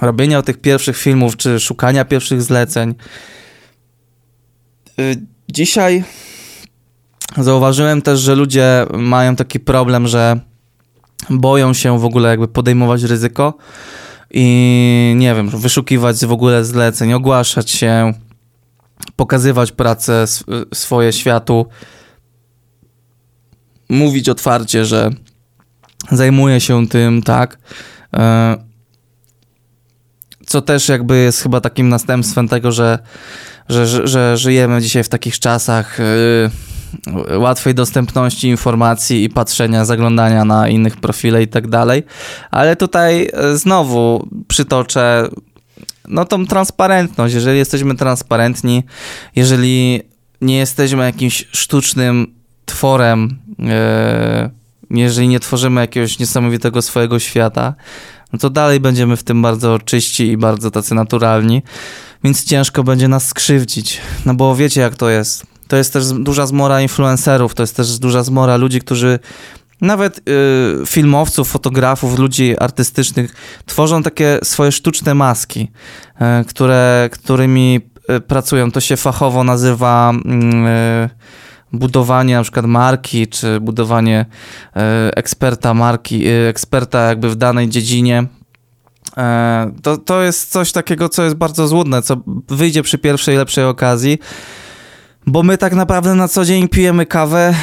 robienia 0.00 0.42
tych 0.42 0.60
pierwszych 0.60 0.96
filmów, 0.96 1.36
czy 1.36 1.60
szukania 1.60 2.04
pierwszych 2.04 2.42
zleceń. 2.42 2.94
Y, 5.00 5.16
dzisiaj 5.48 6.04
zauważyłem 7.36 8.02
też, 8.02 8.20
że 8.20 8.34
ludzie 8.34 8.86
mają 8.92 9.36
taki 9.36 9.60
problem, 9.60 10.06
że 10.06 10.40
boją 11.30 11.72
się 11.74 11.98
w 11.98 12.04
ogóle 12.04 12.28
jakby 12.28 12.48
podejmować 12.48 13.02
ryzyko 13.02 13.54
i 14.30 15.14
nie 15.16 15.34
wiem, 15.34 15.48
wyszukiwać 15.48 16.26
w 16.26 16.32
ogóle 16.32 16.64
zleceń, 16.64 17.12
ogłaszać 17.12 17.70
się, 17.70 18.14
pokazywać 19.16 19.72
pracę 19.72 20.24
swoje 20.74 21.12
światu, 21.12 21.66
mówić 23.88 24.28
otwarcie, 24.28 24.84
że 24.84 25.10
zajmuje 26.10 26.60
się 26.60 26.86
tym, 26.86 27.22
tak. 27.22 27.58
Co 30.50 30.62
też 30.62 30.88
jakby 30.88 31.18
jest 31.18 31.42
chyba 31.42 31.60
takim 31.60 31.88
następstwem 31.88 32.48
tego, 32.48 32.72
że, 32.72 32.98
że, 33.68 33.86
że, 33.86 34.08
że 34.08 34.36
żyjemy 34.36 34.82
dzisiaj 34.82 35.04
w 35.04 35.08
takich 35.08 35.38
czasach 35.38 35.98
e, 36.00 37.38
łatwej 37.38 37.74
dostępności 37.74 38.48
informacji 38.48 39.24
i 39.24 39.28
patrzenia, 39.28 39.84
zaglądania 39.84 40.44
na 40.44 40.68
innych 40.68 40.96
profile 40.96 41.42
i 41.42 41.48
tak 41.48 41.68
dalej. 41.68 42.02
Ale 42.50 42.76
tutaj 42.76 43.30
e, 43.32 43.56
znowu 43.56 44.28
przytoczę 44.48 45.28
no 46.08 46.24
tą 46.24 46.46
transparentność. 46.46 47.34
Jeżeli 47.34 47.58
jesteśmy 47.58 47.94
transparentni, 47.94 48.82
jeżeli 49.36 50.02
nie 50.40 50.58
jesteśmy 50.58 51.04
jakimś 51.04 51.48
sztucznym 51.52 52.34
tworem, 52.64 53.38
e, 53.68 54.50
jeżeli 54.90 55.28
nie 55.28 55.40
tworzymy 55.40 55.80
jakiegoś 55.80 56.18
niesamowitego 56.18 56.82
swojego 56.82 57.18
świata, 57.18 57.74
no 58.32 58.38
to 58.38 58.50
dalej 58.50 58.80
będziemy 58.80 59.16
w 59.16 59.22
tym 59.22 59.42
bardzo 59.42 59.78
czyści 59.78 60.26
i 60.26 60.36
bardzo 60.36 60.70
tacy 60.70 60.94
naturalni, 60.94 61.62
więc 62.24 62.44
ciężko 62.44 62.84
będzie 62.84 63.08
nas 63.08 63.26
skrzywdzić. 63.26 64.00
No 64.26 64.34
bo 64.34 64.56
wiecie, 64.56 64.80
jak 64.80 64.96
to 64.96 65.10
jest. 65.10 65.46
To 65.68 65.76
jest 65.76 65.92
też 65.92 66.06
duża 66.06 66.46
zmora 66.46 66.80
influencerów, 66.82 67.54
to 67.54 67.62
jest 67.62 67.76
też 67.76 67.98
duża 67.98 68.22
zmora 68.22 68.56
ludzi, 68.56 68.80
którzy 68.80 69.18
nawet 69.80 70.18
y, 70.18 70.22
filmowców, 70.86 71.48
fotografów, 71.48 72.18
ludzi 72.18 72.58
artystycznych 72.58 73.34
tworzą 73.66 74.02
takie 74.02 74.38
swoje 74.42 74.72
sztuczne 74.72 75.14
maski, 75.14 75.70
y, 76.40 76.44
które, 76.44 77.08
którymi 77.12 77.80
y, 78.10 78.20
pracują. 78.20 78.70
To 78.70 78.80
się 78.80 78.96
fachowo 78.96 79.44
nazywa 79.44 80.10
mm, 80.10 81.10
budowanie 81.72 82.34
na 82.34 82.42
przykład 82.42 82.66
marki, 82.66 83.28
czy 83.28 83.60
budowanie 83.60 84.26
y, 84.76 84.80
eksperta 85.14 85.74
marki, 85.74 86.28
y, 86.28 86.48
eksperta 86.48 87.08
jakby 87.08 87.30
w 87.30 87.36
danej 87.36 87.68
dziedzinie. 87.68 88.26
To, 89.82 89.98
to 89.98 90.22
jest 90.22 90.50
coś 90.50 90.72
takiego, 90.72 91.08
co 91.08 91.22
jest 91.22 91.36
bardzo 91.36 91.68
złudne, 91.68 92.02
co 92.02 92.16
wyjdzie 92.48 92.82
przy 92.82 92.98
pierwszej 92.98 93.36
lepszej 93.36 93.64
okazji, 93.64 94.18
bo 95.26 95.42
my 95.42 95.58
tak 95.58 95.74
naprawdę 95.74 96.14
na 96.14 96.28
co 96.28 96.44
dzień 96.44 96.68
pijemy 96.68 97.06
kawę 97.06 97.54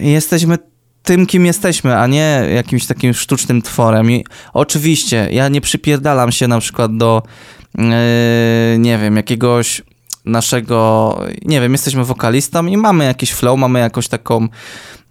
i 0.00 0.10
jesteśmy 0.10 0.58
tym, 1.02 1.26
kim 1.26 1.46
jesteśmy, 1.46 1.98
a 1.98 2.06
nie 2.06 2.48
jakimś 2.54 2.86
takim 2.86 3.14
sztucznym 3.14 3.62
tworem. 3.62 4.10
I 4.10 4.24
oczywiście, 4.52 5.28
ja 5.30 5.48
nie 5.48 5.60
przypierdalam 5.60 6.32
się 6.32 6.48
na 6.48 6.60
przykład 6.60 6.96
do, 6.96 7.22
yy, 7.78 7.84
nie 8.78 8.98
wiem, 8.98 9.16
jakiegoś 9.16 9.82
naszego, 10.30 11.18
nie 11.44 11.60
wiem, 11.60 11.72
jesteśmy 11.72 12.04
wokalistą 12.04 12.66
i 12.66 12.76
mamy 12.76 13.04
jakiś 13.04 13.30
flow, 13.32 13.58
mamy 13.58 13.78
jakąś 13.78 14.08
taką 14.08 14.48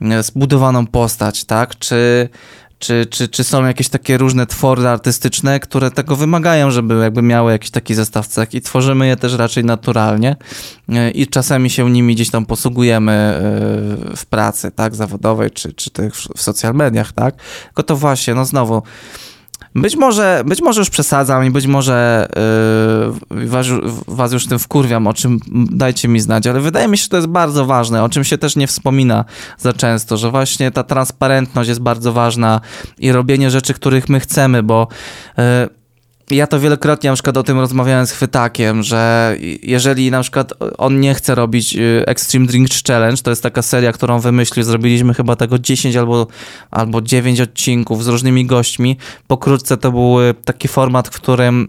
e, 0.02 0.24
zbudowaną 0.24 0.88
postać, 0.88 1.46
tak? 1.46 1.80
Czy 1.80 2.30
czy, 2.80 3.08
czy, 3.10 3.28
czy 3.28 3.44
są 3.44 3.66
jakieś 3.66 3.90
takie 3.90 4.18
różne 4.18 4.48
twory 4.48 4.88
artystyczne, 4.88 5.60
które 5.60 5.92
tego 5.92 6.16
wymagają, 6.16 6.72
żeby 6.72 6.96
jakby 6.96 7.22
miały 7.22 7.52
jakiś 7.52 7.72
taki 7.72 7.96
zestaw 7.96 8.28
cech 8.28 8.54
i 8.54 8.62
tworzymy 8.62 9.08
je 9.08 9.16
też 9.16 9.34
raczej 9.34 9.64
naturalnie 9.64 10.36
e, 10.90 11.12
i 11.12 11.28
czasami 11.28 11.70
się 11.70 11.92
nimi 11.92 12.16
gdzieś 12.16 12.30
tam 12.30 12.46
posługujemy 12.46 13.12
e, 13.12 14.16
w 14.16 14.26
pracy, 14.26 14.72
tak, 14.72 14.96
zawodowej, 14.96 15.52
czy, 15.52 15.74
czy 15.74 15.90
tych 15.90 16.16
w 16.16 16.42
social 16.42 16.74
mediach, 16.74 17.12
tak, 17.12 17.36
tylko 17.66 17.84
to 17.84 17.96
właśnie, 17.96 18.36
no 18.36 18.46
znowu 18.46 18.84
być 19.76 19.96
może, 19.96 20.44
być 20.46 20.62
może 20.62 20.82
już 20.82 20.90
przesadzam 20.90 21.46
i 21.46 21.52
być 21.52 21.68
może 21.68 22.28
yy, 23.32 23.48
was, 23.48 23.68
was, 24.08 24.34
już 24.34 24.48
tym 24.48 24.60
wkurwiam, 24.60 25.08
o 25.08 25.14
czym 25.14 25.40
dajcie 25.72 26.08
mi 26.08 26.20
znać, 26.20 26.48
ale 26.48 26.60
wydaje 26.60 26.88
mi 26.88 26.98
się, 26.98 27.04
że 27.04 27.10
to 27.10 27.18
jest 27.18 27.28
bardzo 27.28 27.66
ważne, 27.66 28.04
o 28.04 28.10
czym 28.10 28.24
się 28.24 28.38
też 28.38 28.56
nie 28.56 28.68
wspomina 28.68 29.26
za 29.58 29.74
często, 29.74 30.18
że 30.18 30.32
właśnie 30.32 30.72
ta 30.72 30.84
transparentność 30.84 31.68
jest 31.68 31.82
bardzo 31.82 32.14
ważna 32.14 32.62
i 32.98 33.12
robienie 33.12 33.52
rzeczy, 33.52 33.74
których 33.74 34.10
my 34.10 34.20
chcemy, 34.20 34.64
bo 34.64 34.88
yy, 35.38 35.79
ja 36.32 36.48
to 36.48 36.60
wielokrotnie 36.60 37.10
na 37.10 37.14
przykład 37.14 37.38
o 37.38 37.44
tym 37.44 37.60
rozmawiałem 37.60 38.08
z 38.08 38.12
Chwytakiem, 38.12 38.84
że 38.84 39.36
jeżeli 39.64 40.12
na 40.12 40.22
przykład 40.22 40.54
on 40.78 41.00
nie 41.00 41.14
chce 41.14 41.36
robić 41.36 41.76
y, 41.76 42.04
Extreme 42.08 42.46
Drink 42.46 42.70
Challenge, 42.88 43.22
to 43.22 43.30
jest 43.30 43.44
taka 43.44 43.62
seria, 43.62 43.92
którą 43.92 44.20
wymyślił, 44.20 44.66
zrobiliśmy 44.66 45.14
chyba 45.14 45.36
tego 45.36 45.60
10 45.60 45.96
albo, 45.96 46.28
albo 46.72 47.02
9 47.02 47.42
odcinków 47.42 48.04
z 48.04 48.08
różnymi 48.08 48.46
gośćmi. 48.46 48.98
Pokrótce 49.28 49.78
to 49.78 49.92
był 49.92 50.16
taki 50.46 50.68
format, 50.68 51.08
w 51.08 51.12
którym 51.12 51.68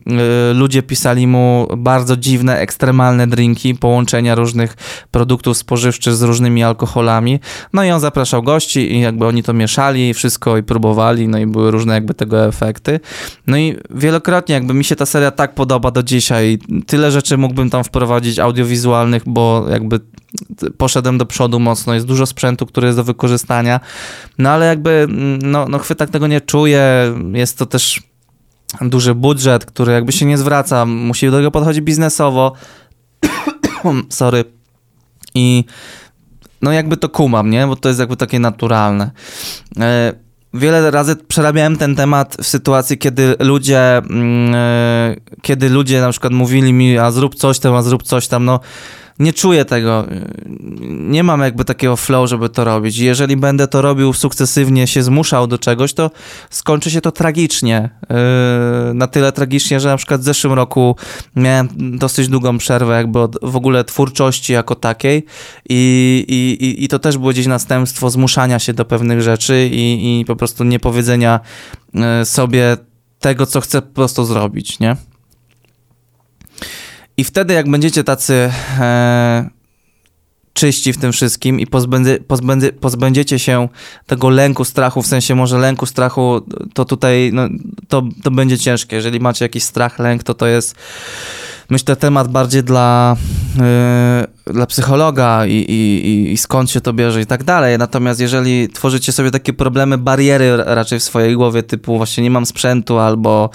y, 0.51 0.55
ludzie 0.55 0.83
pisali 0.83 1.27
mu 1.27 1.67
bardzo 1.77 2.17
dziwne, 2.17 2.59
ekstremalne 2.59 3.27
drinki, 3.27 3.75
połączenia 3.75 4.35
różnych 4.35 4.77
produktów 5.11 5.57
spożywczych 5.57 6.15
z 6.15 6.23
różnymi 6.23 6.65
alkoholami. 6.65 7.41
No 7.73 7.85
i 7.85 7.91
on 7.91 8.01
zapraszał 8.01 8.43
gości 8.43 8.93
i 8.93 9.01
jakby 9.01 9.27
oni 9.27 9.43
to 9.43 9.53
mieszali, 9.53 10.15
wszystko 10.15 10.57
i 10.57 10.63
próbowali, 10.63 11.29
no 11.29 11.39
i 11.39 11.47
były 11.47 11.71
różne 11.71 11.95
jakby 11.95 12.15
tego 12.15 12.47
efekty. 12.47 13.01
No 13.47 13.57
i 13.57 13.77
wielokrotnie 13.91 14.50
jakby 14.53 14.75
mi 14.75 14.85
się 14.85 14.97
ta 14.97 15.07
seria 15.07 15.31
tak 15.31 15.55
podoba 15.55 15.91
do 15.91 16.03
dzisiaj. 16.03 16.59
Tyle 16.87 17.11
rzeczy 17.11 17.37
mógłbym 17.37 17.71
tam 17.71 17.85
wprowadzić 17.85 18.39
audiowizualnych, 18.39 19.23
bo 19.27 19.67
jakby 19.71 20.01
poszedłem 20.79 21.19
do 21.19 21.27
przodu 21.27 21.61
mocno, 21.61 21.95
jest 21.95 22.07
dużo 22.07 22.27
sprzętu, 22.27 22.67
który 22.67 22.87
jest 22.87 22.99
do 22.99 23.05
wykorzystania, 23.05 23.81
no 24.39 24.51
ale 24.51 24.67
jakby 24.67 25.07
no, 25.43 25.69
no 25.69 25.79
chwytak 25.79 26.11
tego 26.11 26.27
nie 26.27 26.41
czuje, 26.41 27.15
jest 27.33 27.59
to 27.59 27.67
też 27.67 28.03
duży 28.81 29.15
budżet, 29.15 29.65
który 29.65 29.93
jakby 29.93 30.13
się 30.13 30.27
nie 30.27 30.39
zwraca, 30.39 30.87
musi 30.87 31.31
do 31.31 31.37
tego 31.37 31.51
podchodzić 31.51 31.83
biznesowo, 31.83 32.53
sorry, 34.09 34.45
i 35.35 35.65
no 36.63 36.73
jakby 36.73 36.97
to 36.97 37.09
kumam, 37.09 37.51
nie, 37.51 37.67
bo 37.67 37.77
to 37.77 37.89
jest 37.89 38.01
jakby 38.01 38.17
takie 38.17 38.39
naturalne. 38.39 39.11
E, 39.79 40.13
wiele 40.55 40.91
razy 40.91 41.17
przerabiałem 41.17 41.77
ten 41.77 41.97
temat 41.97 42.37
w 42.43 42.47
sytuacji, 42.47 42.99
kiedy 42.99 43.37
ludzie, 43.39 43.79
e, 43.79 45.17
kiedy 45.43 45.69
ludzie 45.69 46.01
na 46.01 46.11
przykład 46.11 46.33
mówili 46.33 46.73
mi, 46.73 46.99
a 46.99 47.11
zrób 47.11 47.35
coś 47.35 47.59
tam, 47.59 47.75
a 47.75 47.83
zrób 47.83 48.03
coś 48.03 48.29
tam, 48.29 48.45
no 48.45 48.61
nie 49.21 49.33
czuję 49.33 49.65
tego, 49.65 50.07
nie 50.91 51.23
mam 51.23 51.41
jakby 51.41 51.65
takiego 51.65 51.97
flow, 51.97 52.29
żeby 52.29 52.49
to 52.49 52.65
robić. 52.65 52.99
Jeżeli 52.99 53.37
będę 53.37 53.69
to 53.69 53.83
robił 53.83 54.13
sukcesywnie, 54.13 54.87
się 54.87 55.03
zmuszał 55.03 55.47
do 55.47 55.59
czegoś, 55.59 55.93
to 55.93 56.11
skończy 56.51 56.91
się 56.91 57.01
to 57.01 57.13
tragicznie. 57.13 57.91
Yy, 58.11 58.95
na 58.95 59.07
tyle 59.07 59.33
tragicznie, 59.33 59.81
że 59.81 59.89
na 59.89 59.97
przykład 59.97 60.21
w 60.21 60.25
zeszłym 60.25 60.53
roku 60.53 60.97
miałem 61.37 61.69
dosyć 61.99 62.29
długą 62.29 62.59
przerwę 62.59 62.95
jakby 62.95 63.19
od 63.19 63.37
w 63.43 63.57
ogóle 63.57 63.85
twórczości 63.85 64.53
jako 64.53 64.75
takiej 64.75 65.25
i, 65.69 66.25
i, 66.61 66.85
i 66.85 66.89
to 66.89 66.99
też 66.99 67.19
było 67.19 67.31
gdzieś 67.31 67.47
następstwo 67.47 68.11
zmuszania 68.11 68.59
się 68.59 68.73
do 68.73 68.85
pewnych 68.85 69.23
rzeczy 69.23 69.69
i, 69.73 70.21
i 70.21 70.25
po 70.25 70.37
prostu 70.37 70.65
niepowiedzenia 70.65 71.41
yy, 71.95 72.03
sobie 72.25 72.77
tego, 73.19 73.47
co 73.47 73.61
chcę 73.61 73.83
po 73.83 73.95
prostu 73.95 74.25
zrobić, 74.25 74.79
nie? 74.81 74.97
I 77.21 77.25
wtedy, 77.25 77.55
jak 77.55 77.71
będziecie 77.71 78.05
tacy 78.05 78.51
e, 78.81 79.51
czyści 80.53 80.93
w 80.93 80.99
tym 80.99 81.13
wszystkim 81.13 81.61
i 81.61 81.67
pozbędzie, 81.67 82.19
pozbędzie, 82.29 82.73
pozbędziecie 82.73 83.39
się 83.39 83.69
tego 84.07 84.31
lęku, 84.31 84.65
strachu, 84.65 85.03
w 85.03 85.07
sensie 85.07 85.35
może 85.35 85.59
lęku, 85.59 85.87
strachu, 85.87 86.41
to 86.75 86.85
tutaj 86.85 87.31
no, 87.33 87.49
to, 87.89 88.03
to 88.23 88.31
będzie 88.31 88.59
ciężkie. 88.59 88.97
Jeżeli 88.97 89.21
macie 89.21 89.45
jakiś 89.45 89.63
strach, 89.63 89.99
lęk, 89.99 90.23
to 90.23 90.35
to 90.35 90.47
jest 90.47 90.75
myślę 91.71 91.97
temat 91.97 92.29
bardziej 92.29 92.63
dla, 92.63 93.17
yy, 94.47 94.53
dla 94.55 94.67
psychologa 94.67 95.47
i, 95.47 95.55
i, 95.55 96.33
i 96.33 96.39
skąd 96.39 96.71
się 96.71 96.81
to 96.81 96.93
bierze 96.93 97.21
i 97.21 97.27
tak 97.27 97.45
dalej. 97.45 97.79
Natomiast 97.79 98.21
jeżeli 98.21 98.69
tworzycie 98.69 99.13
sobie 99.13 99.31
takie 99.31 99.53
problemy, 99.53 99.99
bariery 99.99 100.57
raczej 100.57 100.99
w 101.01 101.03
swojej 101.03 101.37
głowie, 101.37 101.63
typu 101.63 101.97
właśnie 101.97 102.23
nie 102.23 102.31
mam 102.31 102.47
sprzętu 102.47 102.99
albo 102.99 103.51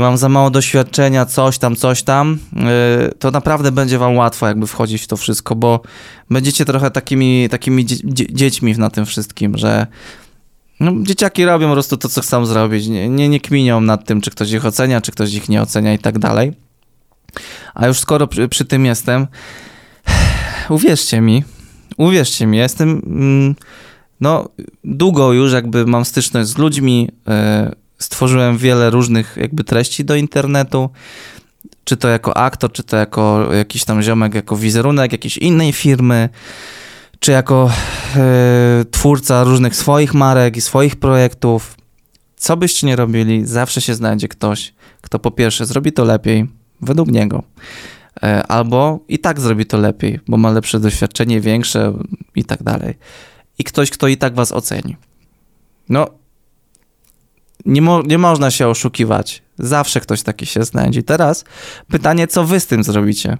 mam 0.00 0.16
za 0.16 0.28
mało 0.28 0.50
doświadczenia, 0.50 1.26
coś 1.26 1.58
tam, 1.58 1.76
coś 1.76 2.02
tam, 2.02 2.38
yy, 2.52 2.62
to 3.18 3.30
naprawdę 3.30 3.72
będzie 3.72 3.98
wam 3.98 4.16
łatwo 4.16 4.46
jakby 4.46 4.66
wchodzić 4.66 5.02
w 5.02 5.06
to 5.06 5.16
wszystko, 5.16 5.54
bo 5.54 5.80
będziecie 6.30 6.64
trochę 6.64 6.90
takimi, 6.90 7.48
takimi 7.50 7.86
dzie 7.86 7.96
dziećmi 8.30 8.78
na 8.78 8.90
tym 8.90 9.06
wszystkim, 9.06 9.58
że 9.58 9.86
no, 10.80 10.92
dzieciaki 11.02 11.44
robią 11.44 11.66
po 11.66 11.72
prostu 11.72 11.96
to, 11.96 12.08
co 12.08 12.20
chcą 12.20 12.46
zrobić. 12.46 12.86
Nie, 12.86 13.08
nie, 13.08 13.28
nie 13.28 13.40
kminią 13.40 13.80
nad 13.80 14.04
tym, 14.04 14.20
czy 14.20 14.30
ktoś 14.30 14.52
ich 14.52 14.66
ocenia, 14.66 15.00
czy 15.00 15.12
ktoś 15.12 15.34
ich 15.34 15.48
nie 15.48 15.62
ocenia 15.62 15.94
i 15.94 15.98
tak 15.98 16.18
dalej. 16.18 16.52
A 17.74 17.86
już 17.86 17.98
skoro 17.98 18.26
przy, 18.26 18.48
przy 18.48 18.64
tym 18.64 18.86
jestem, 18.86 19.26
uwierzcie 20.68 21.20
mi, 21.20 21.44
uwierzcie 21.96 22.46
mi, 22.46 22.58
jestem 22.58 23.02
mm, 23.06 23.54
no 24.20 24.48
długo 24.84 25.32
już 25.32 25.52
jakby 25.52 25.86
mam 25.86 26.04
styczność 26.04 26.48
z 26.48 26.58
ludźmi, 26.58 27.08
yy, 27.26 27.85
stworzyłem 27.98 28.58
wiele 28.58 28.90
różnych 28.90 29.36
jakby 29.40 29.64
treści 29.64 30.04
do 30.04 30.16
internetu, 30.16 30.90
czy 31.84 31.96
to 31.96 32.08
jako 32.08 32.36
aktor, 32.36 32.72
czy 32.72 32.82
to 32.82 32.96
jako 32.96 33.54
jakiś 33.54 33.84
tam 33.84 34.02
ziomek, 34.02 34.34
jako 34.34 34.56
wizerunek 34.56 35.12
jakiejś 35.12 35.38
innej 35.38 35.72
firmy, 35.72 36.28
czy 37.20 37.32
jako 37.32 37.70
e, 38.16 38.84
twórca 38.90 39.44
różnych 39.44 39.76
swoich 39.76 40.14
marek 40.14 40.56
i 40.56 40.60
swoich 40.60 40.96
projektów. 40.96 41.76
Co 42.36 42.56
byście 42.56 42.86
nie 42.86 42.96
robili, 42.96 43.46
zawsze 43.46 43.80
się 43.80 43.94
znajdzie 43.94 44.28
ktoś, 44.28 44.74
kto 45.00 45.18
po 45.18 45.30
pierwsze 45.30 45.66
zrobi 45.66 45.92
to 45.92 46.04
lepiej, 46.04 46.46
według 46.80 47.08
niego, 47.08 47.42
e, 48.22 48.46
albo 48.46 49.00
i 49.08 49.18
tak 49.18 49.40
zrobi 49.40 49.66
to 49.66 49.78
lepiej, 49.78 50.20
bo 50.28 50.36
ma 50.36 50.50
lepsze 50.50 50.80
doświadczenie, 50.80 51.40
większe 51.40 51.92
i 52.34 52.44
tak 52.44 52.62
dalej. 52.62 52.94
I 53.58 53.64
ktoś, 53.64 53.90
kto 53.90 54.08
i 54.08 54.16
tak 54.16 54.34
was 54.34 54.52
oceni. 54.52 54.96
No, 55.88 56.06
nie, 57.66 57.82
mo 57.82 58.02
nie 58.02 58.18
można 58.18 58.50
się 58.50 58.68
oszukiwać. 58.68 59.42
Zawsze 59.58 60.00
ktoś 60.00 60.22
taki 60.22 60.46
się 60.46 60.64
znajdzie. 60.64 61.02
Teraz 61.02 61.44
pytanie, 61.88 62.26
co 62.26 62.44
wy 62.44 62.60
z 62.60 62.66
tym 62.66 62.84
zrobicie? 62.84 63.38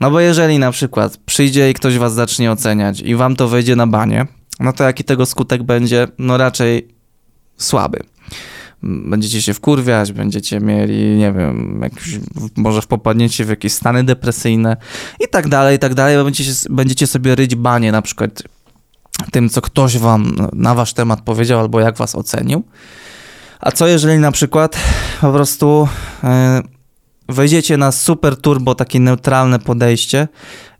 No 0.00 0.10
bo 0.10 0.20
jeżeli 0.20 0.58
na 0.58 0.70
przykład 0.70 1.16
przyjdzie 1.16 1.70
i 1.70 1.74
ktoś 1.74 1.98
was 1.98 2.14
zacznie 2.14 2.52
oceniać 2.52 3.00
i 3.00 3.14
wam 3.14 3.36
to 3.36 3.48
wejdzie 3.48 3.76
na 3.76 3.86
banie, 3.86 4.26
no 4.60 4.72
to 4.72 4.84
jaki 4.84 5.04
tego 5.04 5.26
skutek 5.26 5.62
będzie? 5.62 6.08
No 6.18 6.36
raczej 6.36 6.88
słaby. 7.56 7.98
Będziecie 8.82 9.42
się 9.42 9.54
wkurwiać, 9.54 10.12
będziecie 10.12 10.60
mieli, 10.60 11.16
nie 11.16 11.32
wiem, 11.32 11.80
jakiś, 11.82 12.18
może 12.56 12.82
wpopadniecie 12.82 13.44
w 13.44 13.48
jakieś 13.48 13.72
stany 13.72 14.04
depresyjne 14.04 14.76
i 15.20 15.28
tak 15.30 15.48
dalej, 15.48 15.76
i 15.76 15.78
tak 15.78 15.94
dalej. 15.94 16.24
Będziecie, 16.24 16.52
będziecie 16.70 17.06
sobie 17.06 17.34
ryć 17.34 17.54
banie 17.54 17.92
na 17.92 18.02
przykład 18.02 18.42
tym, 19.30 19.48
co 19.48 19.60
ktoś 19.60 19.98
wam 19.98 20.36
na 20.52 20.74
wasz 20.74 20.92
temat 20.92 21.20
powiedział 21.20 21.60
albo 21.60 21.80
jak 21.80 21.96
was 21.96 22.14
ocenił. 22.14 22.64
A 23.60 23.72
co 23.72 23.86
jeżeli 23.86 24.18
na 24.18 24.32
przykład 24.32 24.78
po 25.20 25.32
prostu 25.32 25.88
e, 26.24 26.62
wejdziecie 27.28 27.76
na 27.76 27.92
super 27.92 28.36
turbo, 28.36 28.74
takie 28.74 29.00
neutralne 29.00 29.58
podejście 29.58 30.28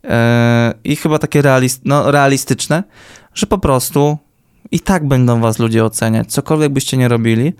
e, 0.03 0.73
i 0.83 0.95
chyba 0.95 1.19
takie 1.19 1.41
realist, 1.41 1.81
no, 1.85 2.11
realistyczne, 2.11 2.83
że 3.33 3.47
po 3.47 3.57
prostu 3.57 4.17
i 4.71 4.79
tak 4.79 5.07
będą 5.07 5.41
was 5.41 5.59
ludzie 5.59 5.85
oceniać, 5.85 6.31
cokolwiek 6.31 6.73
byście 6.73 6.97
nie 6.97 7.07
robili, 7.07 7.53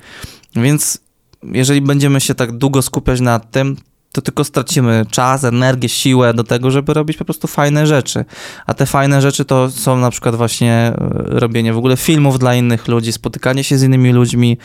więc 0.56 1.00
jeżeli 1.44 1.82
będziemy 1.82 2.22
się 2.22 2.36
tak 2.36 2.52
długo 2.58 2.82
skupiać 2.82 3.22
nad 3.22 3.52
tym, 3.52 3.78
to 4.12 4.22
tylko 4.22 4.44
stracimy 4.44 5.06
czas, 5.12 5.44
energię, 5.44 5.90
siłę 5.90 6.34
do 6.34 6.44
tego, 6.44 6.72
żeby 6.72 6.94
robić 6.94 7.18
po 7.18 7.26
prostu 7.26 7.48
fajne 7.48 7.88
rzeczy. 7.88 8.26
A 8.66 8.74
te 8.74 8.86
fajne 8.86 9.22
rzeczy 9.22 9.46
to 9.46 9.72
są 9.72 9.98
na 9.98 10.12
przykład 10.12 10.36
właśnie 10.36 10.74
e, 10.74 10.94
robienie 11.26 11.74
w 11.74 11.78
ogóle 11.78 11.98
filmów 11.98 12.40
dla 12.40 12.56
innych 12.56 12.88
ludzi, 12.88 13.12
spotykanie 13.12 13.64
się 13.64 13.78
z 13.78 13.84
innymi 13.84 14.12
ludźmi, 14.12 14.58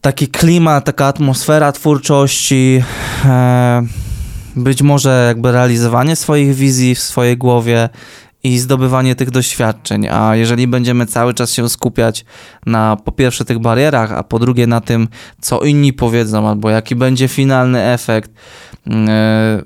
taki 0.00 0.28
klimat, 0.28 0.84
taka 0.84 1.06
atmosfera 1.06 1.72
twórczości, 1.72 2.82
e, 3.24 3.82
być 4.56 4.82
może 4.82 5.24
jakby 5.28 5.52
realizowanie 5.52 6.16
swoich 6.16 6.54
wizji 6.54 6.94
w 6.94 7.00
swojej 7.00 7.36
głowie 7.36 7.88
i 8.44 8.58
zdobywanie 8.58 9.14
tych 9.14 9.30
doświadczeń. 9.30 10.08
A 10.08 10.36
jeżeli 10.36 10.66
będziemy 10.66 11.06
cały 11.06 11.34
czas 11.34 11.52
się 11.52 11.68
skupiać 11.68 12.24
na 12.66 12.96
po 12.96 13.12
pierwsze 13.12 13.44
tych 13.44 13.58
barierach, 13.58 14.12
a 14.12 14.22
po 14.22 14.38
drugie 14.38 14.66
na 14.66 14.80
tym, 14.80 15.08
co 15.40 15.60
inni 15.60 15.92
powiedzą, 15.92 16.48
albo 16.48 16.70
jaki 16.70 16.96
będzie 16.96 17.28
finalny 17.28 17.82
efekt, 17.82 18.30
mm, 18.86 19.08
e, 19.08 19.62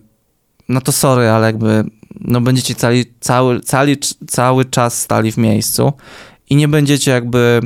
no 0.69 0.81
to 0.81 0.93
sorry, 0.93 1.29
ale 1.29 1.47
jakby 1.47 1.85
no 2.21 2.41
będziecie 2.41 2.75
cali, 2.75 3.05
cały, 3.21 3.61
cali, 3.61 3.97
cały 4.27 4.65
czas 4.65 5.03
stali 5.03 5.33
w 5.33 5.37
miejscu 5.37 5.93
i 6.51 6.57
nie 6.57 6.69
będziecie 6.69 7.11
jakby 7.11 7.61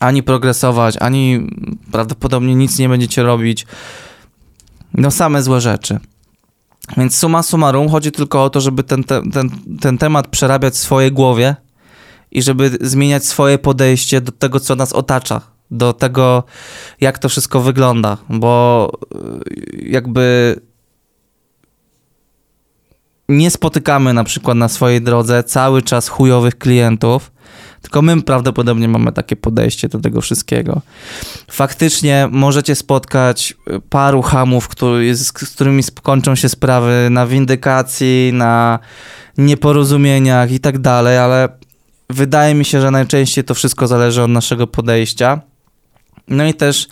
ani 0.00 0.22
progresować, 0.22 0.96
ani 1.00 1.46
prawdopodobnie 1.92 2.54
nic 2.54 2.78
nie 2.78 2.88
będziecie 2.88 3.22
robić. 3.22 3.66
No 4.94 5.10
same 5.10 5.42
złe 5.42 5.60
rzeczy. 5.60 6.00
Więc 6.96 7.18
suma 7.18 7.42
summarum 7.42 7.88
chodzi 7.88 8.12
tylko 8.12 8.44
o 8.44 8.50
to, 8.50 8.60
żeby 8.60 8.82
ten, 8.84 9.04
ten, 9.04 9.30
ten, 9.30 9.50
ten 9.80 9.98
temat 9.98 10.28
przerabiać 10.28 10.74
w 10.74 10.78
swojej 10.78 11.12
głowie 11.12 11.56
i 12.30 12.42
żeby 12.42 12.78
zmieniać 12.80 13.24
swoje 13.24 13.58
podejście 13.58 14.20
do 14.20 14.32
tego, 14.32 14.60
co 14.60 14.76
nas 14.76 14.92
otacza, 14.92 15.40
do 15.70 15.92
tego, 15.92 16.44
jak 17.00 17.18
to 17.18 17.28
wszystko 17.28 17.60
wygląda, 17.60 18.16
bo 18.28 18.90
y, 19.14 19.82
jakby 19.82 20.56
nie 23.28 23.50
spotykamy 23.50 24.14
na 24.14 24.24
przykład 24.24 24.56
na 24.56 24.68
swojej 24.68 25.02
drodze 25.02 25.44
cały 25.44 25.82
czas 25.82 26.08
chujowych 26.08 26.58
klientów, 26.58 27.30
tylko 27.82 28.02
my 28.02 28.22
prawdopodobnie 28.22 28.88
mamy 28.88 29.12
takie 29.12 29.36
podejście 29.36 29.88
do 29.88 29.98
tego 29.98 30.20
wszystkiego. 30.20 30.82
Faktycznie 31.50 32.28
możecie 32.30 32.74
spotkać 32.74 33.54
paru 33.90 34.22
hamów, 34.22 34.68
który, 34.68 35.14
z, 35.14 35.32
którymi 35.32 35.82
skończą 35.82 36.34
się 36.34 36.48
sprawy 36.48 37.08
na 37.10 37.26
windykacji, 37.26 38.30
na 38.34 38.78
nieporozumieniach 39.38 40.52
i 40.52 40.60
tak 40.60 40.78
dalej, 40.78 41.18
ale 41.18 41.48
wydaje 42.10 42.54
mi 42.54 42.64
się, 42.64 42.80
że 42.80 42.90
najczęściej 42.90 43.44
to 43.44 43.54
wszystko 43.54 43.86
zależy 43.86 44.22
od 44.22 44.30
naszego 44.30 44.66
podejścia. 44.66 45.40
No 46.28 46.46
i 46.46 46.54
też 46.54 46.88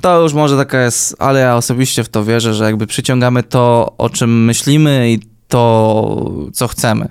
to 0.00 0.22
już 0.22 0.32
może 0.32 0.56
taka 0.56 0.82
jest, 0.82 1.16
ale 1.18 1.40
ja 1.40 1.56
osobiście 1.56 2.04
w 2.04 2.08
to 2.08 2.24
wierzę, 2.24 2.54
że 2.54 2.64
jakby 2.64 2.86
przyciągamy 2.86 3.42
to, 3.42 3.94
o 3.98 4.10
czym 4.10 4.44
myślimy 4.44 5.10
i 5.10 5.20
to, 5.48 6.30
co 6.52 6.68
chcemy 6.68 7.08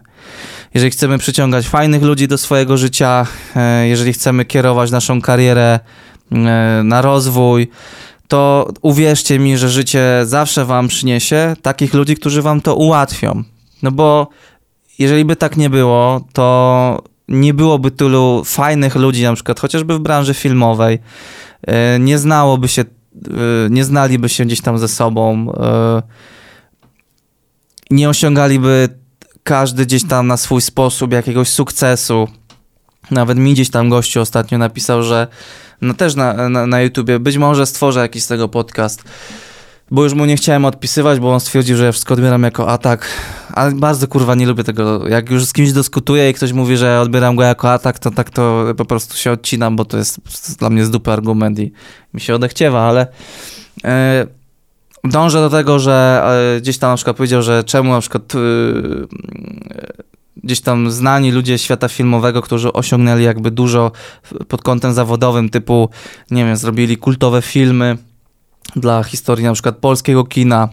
jeżeli 0.76 0.92
chcemy 0.92 1.18
przyciągać 1.18 1.68
fajnych 1.68 2.04
ludzi 2.04 2.28
do 2.28 2.38
swojego 2.38 2.78
życia, 2.78 3.28
e, 3.56 3.88
jeżeli 3.88 4.14
chcemy 4.14 4.46
kierować 4.46 4.92
naszą 4.92 5.22
karierę 5.22 5.80
e, 6.32 6.82
na 6.84 7.02
rozwój, 7.02 7.68
to 8.28 8.70
uwierzcie 8.82 9.40
mi, 9.40 9.58
że 9.58 9.70
życie 9.70 10.22
zawsze 10.24 10.66
wam 10.66 10.88
przyniesie 10.88 11.56
takich 11.62 11.94
ludzi, 11.94 12.16
którzy 12.16 12.42
wam 12.42 12.62
to 12.62 12.76
ułatwią. 12.76 13.44
No 13.84 13.92
bo 13.92 14.28
jeżeli 15.00 15.26
by 15.26 15.36
tak 15.36 15.58
nie 15.58 15.70
było, 15.70 16.22
to 16.34 17.04
nie 17.28 17.54
byłoby 17.54 17.92
tylu 17.92 18.44
fajnych 18.46 18.96
ludzi, 18.96 19.24
na 19.24 19.34
przykład 19.34 19.60
chociażby 19.60 19.96
w 19.96 20.00
branży 20.00 20.34
filmowej. 20.34 21.00
E, 21.68 22.00
nie 22.00 22.18
znałoby 22.18 22.68
się, 22.68 22.86
nie 23.70 23.84
znaliby 23.84 24.30
się 24.30 24.46
gdzieś 24.46 24.62
tam 24.62 24.78
ze 24.78 24.88
sobą, 24.88 25.54
nie 27.92 28.10
osiągaliby 28.10 28.90
każdy 29.46 29.86
gdzieś 29.86 30.08
tam 30.08 30.28
na 30.28 30.38
swój 30.38 30.62
sposób 30.62 31.14
jakiegoś 31.14 31.50
sukcesu. 31.50 32.28
Nawet 33.12 33.38
mi 33.38 33.54
gdzieś 33.54 33.70
tam 33.70 33.90
gościu 33.90 34.22
ostatnio 34.22 34.58
napisał, 34.58 35.04
że 35.04 35.28
no 35.82 35.94
też 35.94 36.16
na, 36.16 36.50
na, 36.50 36.68
na 36.68 36.82
YouTubie 36.82 37.20
być 37.20 37.38
może 37.38 37.66
stworzę 37.66 38.00
jakiś 38.00 38.24
z 38.24 38.28
tego 38.28 38.50
podcast. 38.50 39.04
Bo 39.92 40.04
już 40.04 40.14
mu 40.14 40.26
nie 40.26 40.38
chciałem 40.38 40.66
odpisywać, 40.66 41.20
bo 41.20 41.34
on 41.34 41.40
stwierdził, 41.40 41.78
że 41.78 41.86
ja 41.86 41.92
wszystko 41.92 42.14
odbieram 42.14 42.44
jako 42.44 42.70
atak. 42.70 43.08
Ale 43.54 43.72
bardzo 43.72 44.08
kurwa 44.08 44.36
nie 44.36 44.46
lubię 44.46 44.64
tego. 44.64 45.08
Jak 45.08 45.30
już 45.30 45.46
z 45.46 45.54
kimś 45.54 45.72
dyskutuję 45.72 46.30
i 46.30 46.34
ktoś 46.34 46.54
mówi, 46.54 46.78
że 46.78 47.02
odbieram 47.02 47.36
go 47.36 47.44
jako 47.44 47.72
atak, 47.72 48.00
to 48.00 48.12
tak 48.12 48.30
to 48.30 48.66
po 48.78 48.86
prostu 48.86 49.18
się 49.18 49.32
odcinam, 49.32 49.76
bo 49.76 49.86
to 49.86 49.98
jest, 49.98 50.20
dla 50.60 50.70
mnie 50.70 50.86
z 50.86 50.90
dupy 50.90 51.12
argument 51.12 51.60
i 51.60 51.72
mi 52.14 52.22
się 52.22 52.36
odechciewa, 52.36 52.82
ale 52.82 53.08
e, 53.84 54.28
dążę 55.06 55.40
do 55.40 55.50
tego, 55.50 55.80
że 55.80 56.24
e, 56.58 56.62
gdzieś 56.62 56.78
tam 56.78 56.92
na 56.92 56.96
przykład 56.96 57.18
powiedział, 57.18 57.42
że 57.42 57.64
czemu 57.64 57.92
na 57.92 58.02
przykład 58.02 58.34
e, 58.36 58.40
gdzieś 60.44 60.62
tam 60.62 60.92
znani 60.92 61.32
ludzie 61.32 61.58
świata 61.58 61.88
filmowego, 61.88 62.42
którzy 62.42 62.74
osiągnęli 62.74 63.24
jakby 63.24 63.52
dużo 63.52 63.92
pod 64.48 64.62
kątem 64.62 64.94
zawodowym, 64.94 65.50
typu, 65.50 65.90
nie 66.32 66.46
wiem, 66.46 66.58
zrobili 66.58 66.98
kultowe 66.98 67.42
filmy 67.42 67.98
dla 68.76 69.04
historii 69.04 69.46
na 69.46 69.54
przykład 69.54 69.78
polskiego 69.78 70.24
kina, 70.24 70.70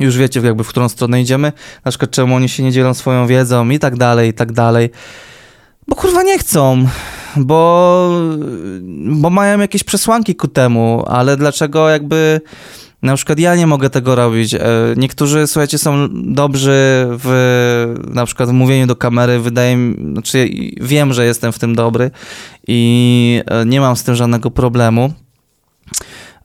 już 0.00 0.16
wiecie 0.16 0.40
jakby 0.40 0.64
w 0.64 0.68
którą 0.68 0.88
stronę 0.88 1.20
idziemy, 1.20 1.52
na 1.84 1.90
przykład 1.90 2.10
czemu 2.10 2.34
oni 2.34 2.48
się 2.48 2.62
nie 2.62 2.72
dzielą 2.72 2.94
swoją 2.94 3.26
wiedzą 3.26 3.68
i 3.68 3.78
tak 3.78 3.96
dalej, 3.96 4.30
i 4.30 4.32
tak 4.32 4.52
dalej. 4.52 4.90
Bo 5.88 5.96
kurwa 5.96 6.22
nie 6.22 6.38
chcą, 6.38 6.86
bo, 7.36 8.10
bo 9.06 9.30
mają 9.30 9.60
jakieś 9.60 9.84
przesłanki 9.84 10.34
ku 10.34 10.48
temu, 10.48 11.04
ale 11.06 11.36
dlaczego 11.36 11.88
jakby 11.88 12.40
na 13.04 13.16
przykład 13.16 13.38
ja 13.38 13.56
nie 13.56 13.66
mogę 13.66 13.90
tego 13.90 14.14
robić. 14.14 14.54
E, 14.54 14.60
niektórzy, 14.96 15.46
słuchajcie, 15.46 15.78
są 15.78 16.08
dobrzy 16.12 17.06
w 17.08 17.94
na 18.10 18.26
przykład 18.26 18.48
w 18.48 18.52
mówieniu 18.52 18.86
do 18.86 18.96
kamery. 18.96 19.38
Wydaje 19.38 19.76
mi, 19.76 20.12
znaczy 20.12 20.48
wiem, 20.80 21.12
że 21.12 21.24
jestem 21.24 21.52
w 21.52 21.58
tym 21.58 21.74
dobry 21.74 22.10
i 22.68 23.42
e, 23.46 23.66
nie 23.66 23.80
mam 23.80 23.96
z 23.96 24.04
tym 24.04 24.14
żadnego 24.14 24.50
problemu. 24.50 25.12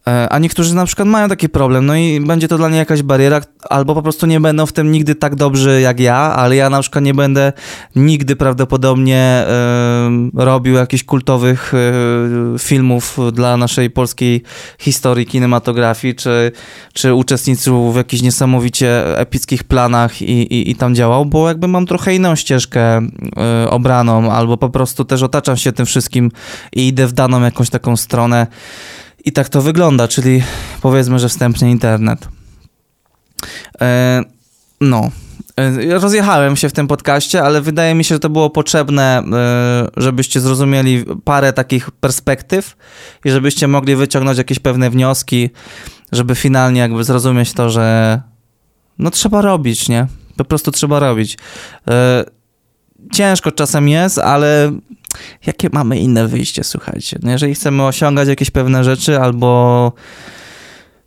E, 0.08 0.30
a 0.30 0.40
niektórzy 0.40 0.76
na 0.76 0.86
przykład 0.86 1.08
mają 1.08 1.30
taki 1.30 1.50
problem, 1.50 1.86
no 1.86 1.96
i 1.96 2.20
będzie 2.20 2.48
to 2.48 2.58
dla 2.58 2.70
niej 2.70 2.78
jakaś 2.78 3.02
bariera, 3.02 3.42
albo 3.70 3.96
po 3.96 4.02
prostu 4.02 4.26
nie 4.26 4.40
będą 4.40 4.66
w 4.66 4.74
tym 4.74 4.92
nigdy 4.92 5.16
tak 5.16 5.36
dobrzy 5.36 5.82
jak 5.82 6.00
ja, 6.00 6.16
ale 6.16 6.56
ja 6.56 6.70
na 6.70 6.82
przykład 6.82 7.04
nie 7.04 7.14
będę 7.14 7.54
nigdy 7.96 8.36
prawdopodobnie 8.36 9.46
y, 10.36 10.46
robił 10.46 10.76
jakichś 10.76 11.04
kultowych 11.04 11.74
y, 11.74 12.60
filmów 12.60 13.18
dla 13.34 13.58
naszej 13.58 13.90
polskiej 13.90 14.44
historii 14.80 15.26
kinematografii, 15.26 16.16
czy, 16.16 16.52
czy 16.94 17.14
uczestniczył 17.14 17.92
w 17.92 17.96
jakichś 17.96 18.24
niesamowicie 18.24 19.18
epickich 19.18 19.64
planach 19.64 20.22
i, 20.22 20.42
i, 20.54 20.72
i 20.72 20.76
tam 20.76 20.96
działał, 20.96 21.26
bo 21.26 21.48
jakby 21.48 21.68
mam 21.68 21.86
trochę 21.86 22.16
inną 22.16 22.36
ścieżkę 22.36 23.00
y, 23.66 23.70
obraną, 23.70 24.32
albo 24.32 24.58
po 24.58 24.70
prostu 24.70 25.06
też 25.06 25.24
otaczam 25.24 25.58
się 25.58 25.72
tym 25.72 25.86
wszystkim 25.86 26.32
i 26.74 26.88
idę 26.88 27.08
w 27.08 27.14
daną 27.14 27.42
jakąś 27.42 27.70
taką 27.70 27.98
stronę. 27.98 28.48
I 29.26 29.32
tak 29.32 29.50
to 29.50 29.62
wygląda, 29.62 30.08
czyli 30.08 30.44
powiedzmy, 30.82 31.20
że 31.20 31.30
wstępnie 31.30 31.72
internet. 31.72 32.28
E, 33.82 34.22
no. 34.82 35.12
E, 35.58 36.00
rozjechałem 36.00 36.56
się 36.56 36.70
w 36.70 36.74
tym 36.74 36.88
podcaście, 36.88 37.44
ale 37.44 37.62
wydaje 37.62 37.96
mi 37.96 38.04
się, 38.04 38.16
że 38.16 38.20
to 38.20 38.30
było 38.30 38.50
potrzebne, 38.50 39.24
e, 39.34 39.88
żebyście 39.98 40.40
zrozumieli 40.40 41.06
parę 41.24 41.54
takich 41.54 41.92
perspektyw 41.92 42.78
i 43.26 43.32
żebyście 43.32 43.68
mogli 43.68 43.96
wyciągnąć 43.96 44.38
jakieś 44.38 44.60
pewne 44.60 44.90
wnioski, 44.90 45.50
żeby 46.12 46.36
finalnie 46.36 46.82
jakby 46.82 47.04
zrozumieć 47.04 47.54
to, 47.54 47.70
że 47.70 48.22
no 49.00 49.12
trzeba 49.12 49.42
robić, 49.42 49.90
nie? 49.90 50.08
Po 50.38 50.46
prostu 50.46 50.72
trzeba 50.72 51.00
robić. 51.00 51.38
Ciężko 53.14 53.52
czasem 53.52 53.90
jest, 53.90 54.18
ale 54.18 54.72
jakie 55.46 55.70
mamy 55.74 56.00
inne 56.00 56.28
wyjście, 56.28 56.64
słuchajcie. 56.64 57.20
No, 57.24 57.32
jeżeli 57.32 57.56
chcemy 57.56 57.84
osiągać 57.84 58.28
jakieś 58.28 58.52
pewne 58.52 58.84
rzeczy 58.84 59.20
albo 59.20 59.92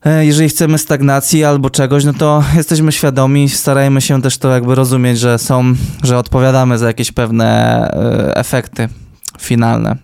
e, 0.05 0.27
jeżeli 0.27 0.49
chcemy 0.49 0.79
stagnacji 0.79 1.45
albo 1.45 1.71
czegoś, 1.71 2.05
no 2.05 2.13
to 2.13 2.45
jesteśmy 2.57 2.93
świadomi, 2.93 3.49
starajmy 3.49 4.01
się 4.01 4.23
też 4.23 4.39
to 4.39 4.51
jakby 4.51 4.75
rozumieć, 4.75 5.19
że 5.19 5.39
są, 5.39 5.75
że 6.03 6.19
odpowiadamy 6.19 6.79
za 6.79 6.87
jakieś 6.87 7.13
pewne 7.13 7.47
e, 7.93 8.37
efekty 8.37 8.89
finalne. 9.41 9.97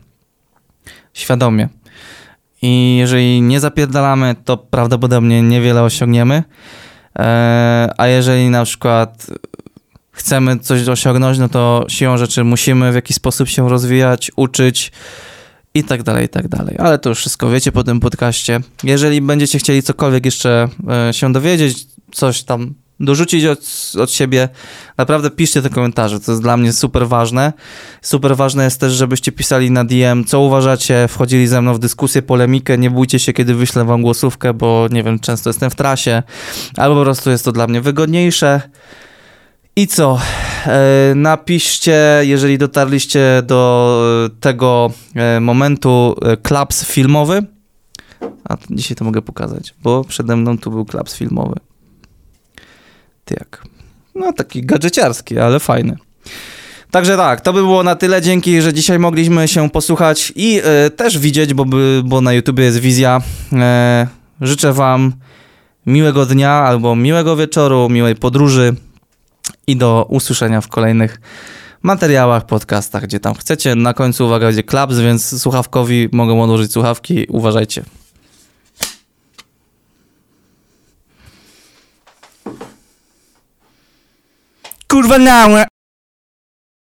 Świadomie. 1.14 1.68
I 2.62 2.96
jeżeli 2.96 3.42
nie 3.42 3.60
zapierdalamy, 3.60 4.36
to 4.44 4.56
prawdopodobnie 4.56 5.42
niewiele 5.42 5.82
osiągniemy. 5.82 6.42
E, 7.18 7.90
a 7.96 8.06
jeżeli 8.06 8.50
na 8.50 8.64
przykład 8.64 9.26
chcemy 10.18 10.58
coś 10.58 10.88
osiągnąć, 10.88 11.38
no 11.38 11.48
to 11.48 11.86
siłą 11.88 12.16
rzeczy 12.16 12.44
musimy 12.44 12.92
w 12.92 12.94
jakiś 12.94 13.16
sposób 13.16 13.48
się 13.48 13.68
rozwijać, 13.68 14.30
uczyć 14.36 14.92
i 15.74 15.84
tak 15.84 16.02
dalej, 16.02 16.26
i 16.26 16.28
tak 16.28 16.48
dalej. 16.48 16.76
Ale 16.78 16.98
to 16.98 17.08
już 17.08 17.18
wszystko 17.18 17.50
wiecie 17.50 17.72
po 17.72 17.84
tym 17.84 18.00
podcaście. 18.00 18.60
Jeżeli 18.84 19.20
będziecie 19.20 19.58
chcieli 19.58 19.82
cokolwiek 19.82 20.24
jeszcze 20.24 20.68
e, 21.08 21.12
się 21.12 21.32
dowiedzieć, 21.32 21.86
coś 22.12 22.42
tam 22.42 22.74
dorzucić 23.00 23.44
od, 23.44 23.92
od 24.00 24.10
siebie, 24.10 24.48
naprawdę 24.96 25.30
piszcie 25.30 25.62
te 25.62 25.70
komentarze, 25.70 26.20
to 26.20 26.32
jest 26.32 26.42
dla 26.42 26.56
mnie 26.56 26.72
super 26.72 27.08
ważne. 27.08 27.52
Super 28.02 28.36
ważne 28.36 28.64
jest 28.64 28.80
też, 28.80 28.92
żebyście 28.92 29.32
pisali 29.32 29.70
na 29.70 29.84
DM, 29.84 30.24
co 30.24 30.40
uważacie, 30.40 31.08
wchodzili 31.08 31.46
ze 31.46 31.62
mną 31.62 31.74
w 31.74 31.78
dyskusję, 31.78 32.22
polemikę, 32.22 32.78
nie 32.78 32.90
bójcie 32.90 33.18
się, 33.18 33.32
kiedy 33.32 33.54
wyślę 33.54 33.84
wam 33.84 34.02
głosówkę, 34.02 34.54
bo 34.54 34.88
nie 34.90 35.02
wiem, 35.02 35.18
często 35.18 35.50
jestem 35.50 35.70
w 35.70 35.74
trasie, 35.74 36.22
albo 36.76 36.96
po 36.96 37.02
prostu 37.02 37.30
jest 37.30 37.44
to 37.44 37.52
dla 37.52 37.66
mnie 37.66 37.80
wygodniejsze. 37.80 38.60
I 39.78 39.86
co? 39.86 40.18
E, 40.66 41.12
napiszcie, 41.14 42.20
jeżeli 42.22 42.58
dotarliście 42.58 43.42
do 43.46 44.30
tego 44.40 44.90
e, 45.14 45.40
momentu, 45.40 46.16
e, 46.22 46.36
klaps 46.36 46.84
filmowy. 46.84 47.42
A 48.48 48.56
dzisiaj 48.70 48.96
to 48.96 49.04
mogę 49.04 49.22
pokazać, 49.22 49.74
bo 49.82 50.04
przede 50.04 50.36
mną 50.36 50.58
tu 50.58 50.70
był 50.70 50.84
klaps 50.84 51.16
filmowy. 51.16 51.54
Ty 53.24 53.36
jak? 53.38 53.64
No 54.14 54.32
taki 54.32 54.66
gadżeciarski, 54.66 55.38
ale 55.38 55.60
fajny. 55.60 55.96
Także 56.90 57.16
tak, 57.16 57.40
to 57.40 57.52
by 57.52 57.60
było 57.60 57.82
na 57.82 57.94
tyle. 57.94 58.22
Dzięki, 58.22 58.62
że 58.62 58.74
dzisiaj 58.74 58.98
mogliśmy 58.98 59.48
się 59.48 59.70
posłuchać 59.70 60.32
i 60.36 60.60
e, 60.64 60.90
też 60.90 61.18
widzieć, 61.18 61.54
bo, 61.54 61.64
by, 61.64 62.02
bo 62.04 62.20
na 62.20 62.32
YouTube 62.32 62.58
jest 62.58 62.78
wizja. 62.78 63.20
Życzę 64.40 64.72
Wam 64.72 65.12
miłego 65.86 66.26
dnia 66.26 66.50
albo 66.50 66.96
miłego 66.96 67.36
wieczoru, 67.36 67.88
miłej 67.88 68.16
podróży 68.16 68.74
i 69.68 69.76
do 69.76 70.06
usłyszenia 70.08 70.60
w 70.60 70.68
kolejnych 70.68 71.20
materiałach, 71.82 72.46
podcastach, 72.46 73.02
gdzie 73.02 73.20
tam 73.20 73.34
chcecie. 73.34 73.74
Na 73.74 73.94
końcu 73.94 74.26
uwaga, 74.26 74.46
będzie 74.46 74.62
klaps, 74.62 74.98
więc 74.98 75.42
słuchawkowi 75.42 76.08
mogą 76.12 76.42
odłożyć 76.42 76.72
słuchawki. 76.72 77.26
Uważajcie. 77.28 77.82
Kurwa, 84.88 85.18
nałe! 85.18 85.77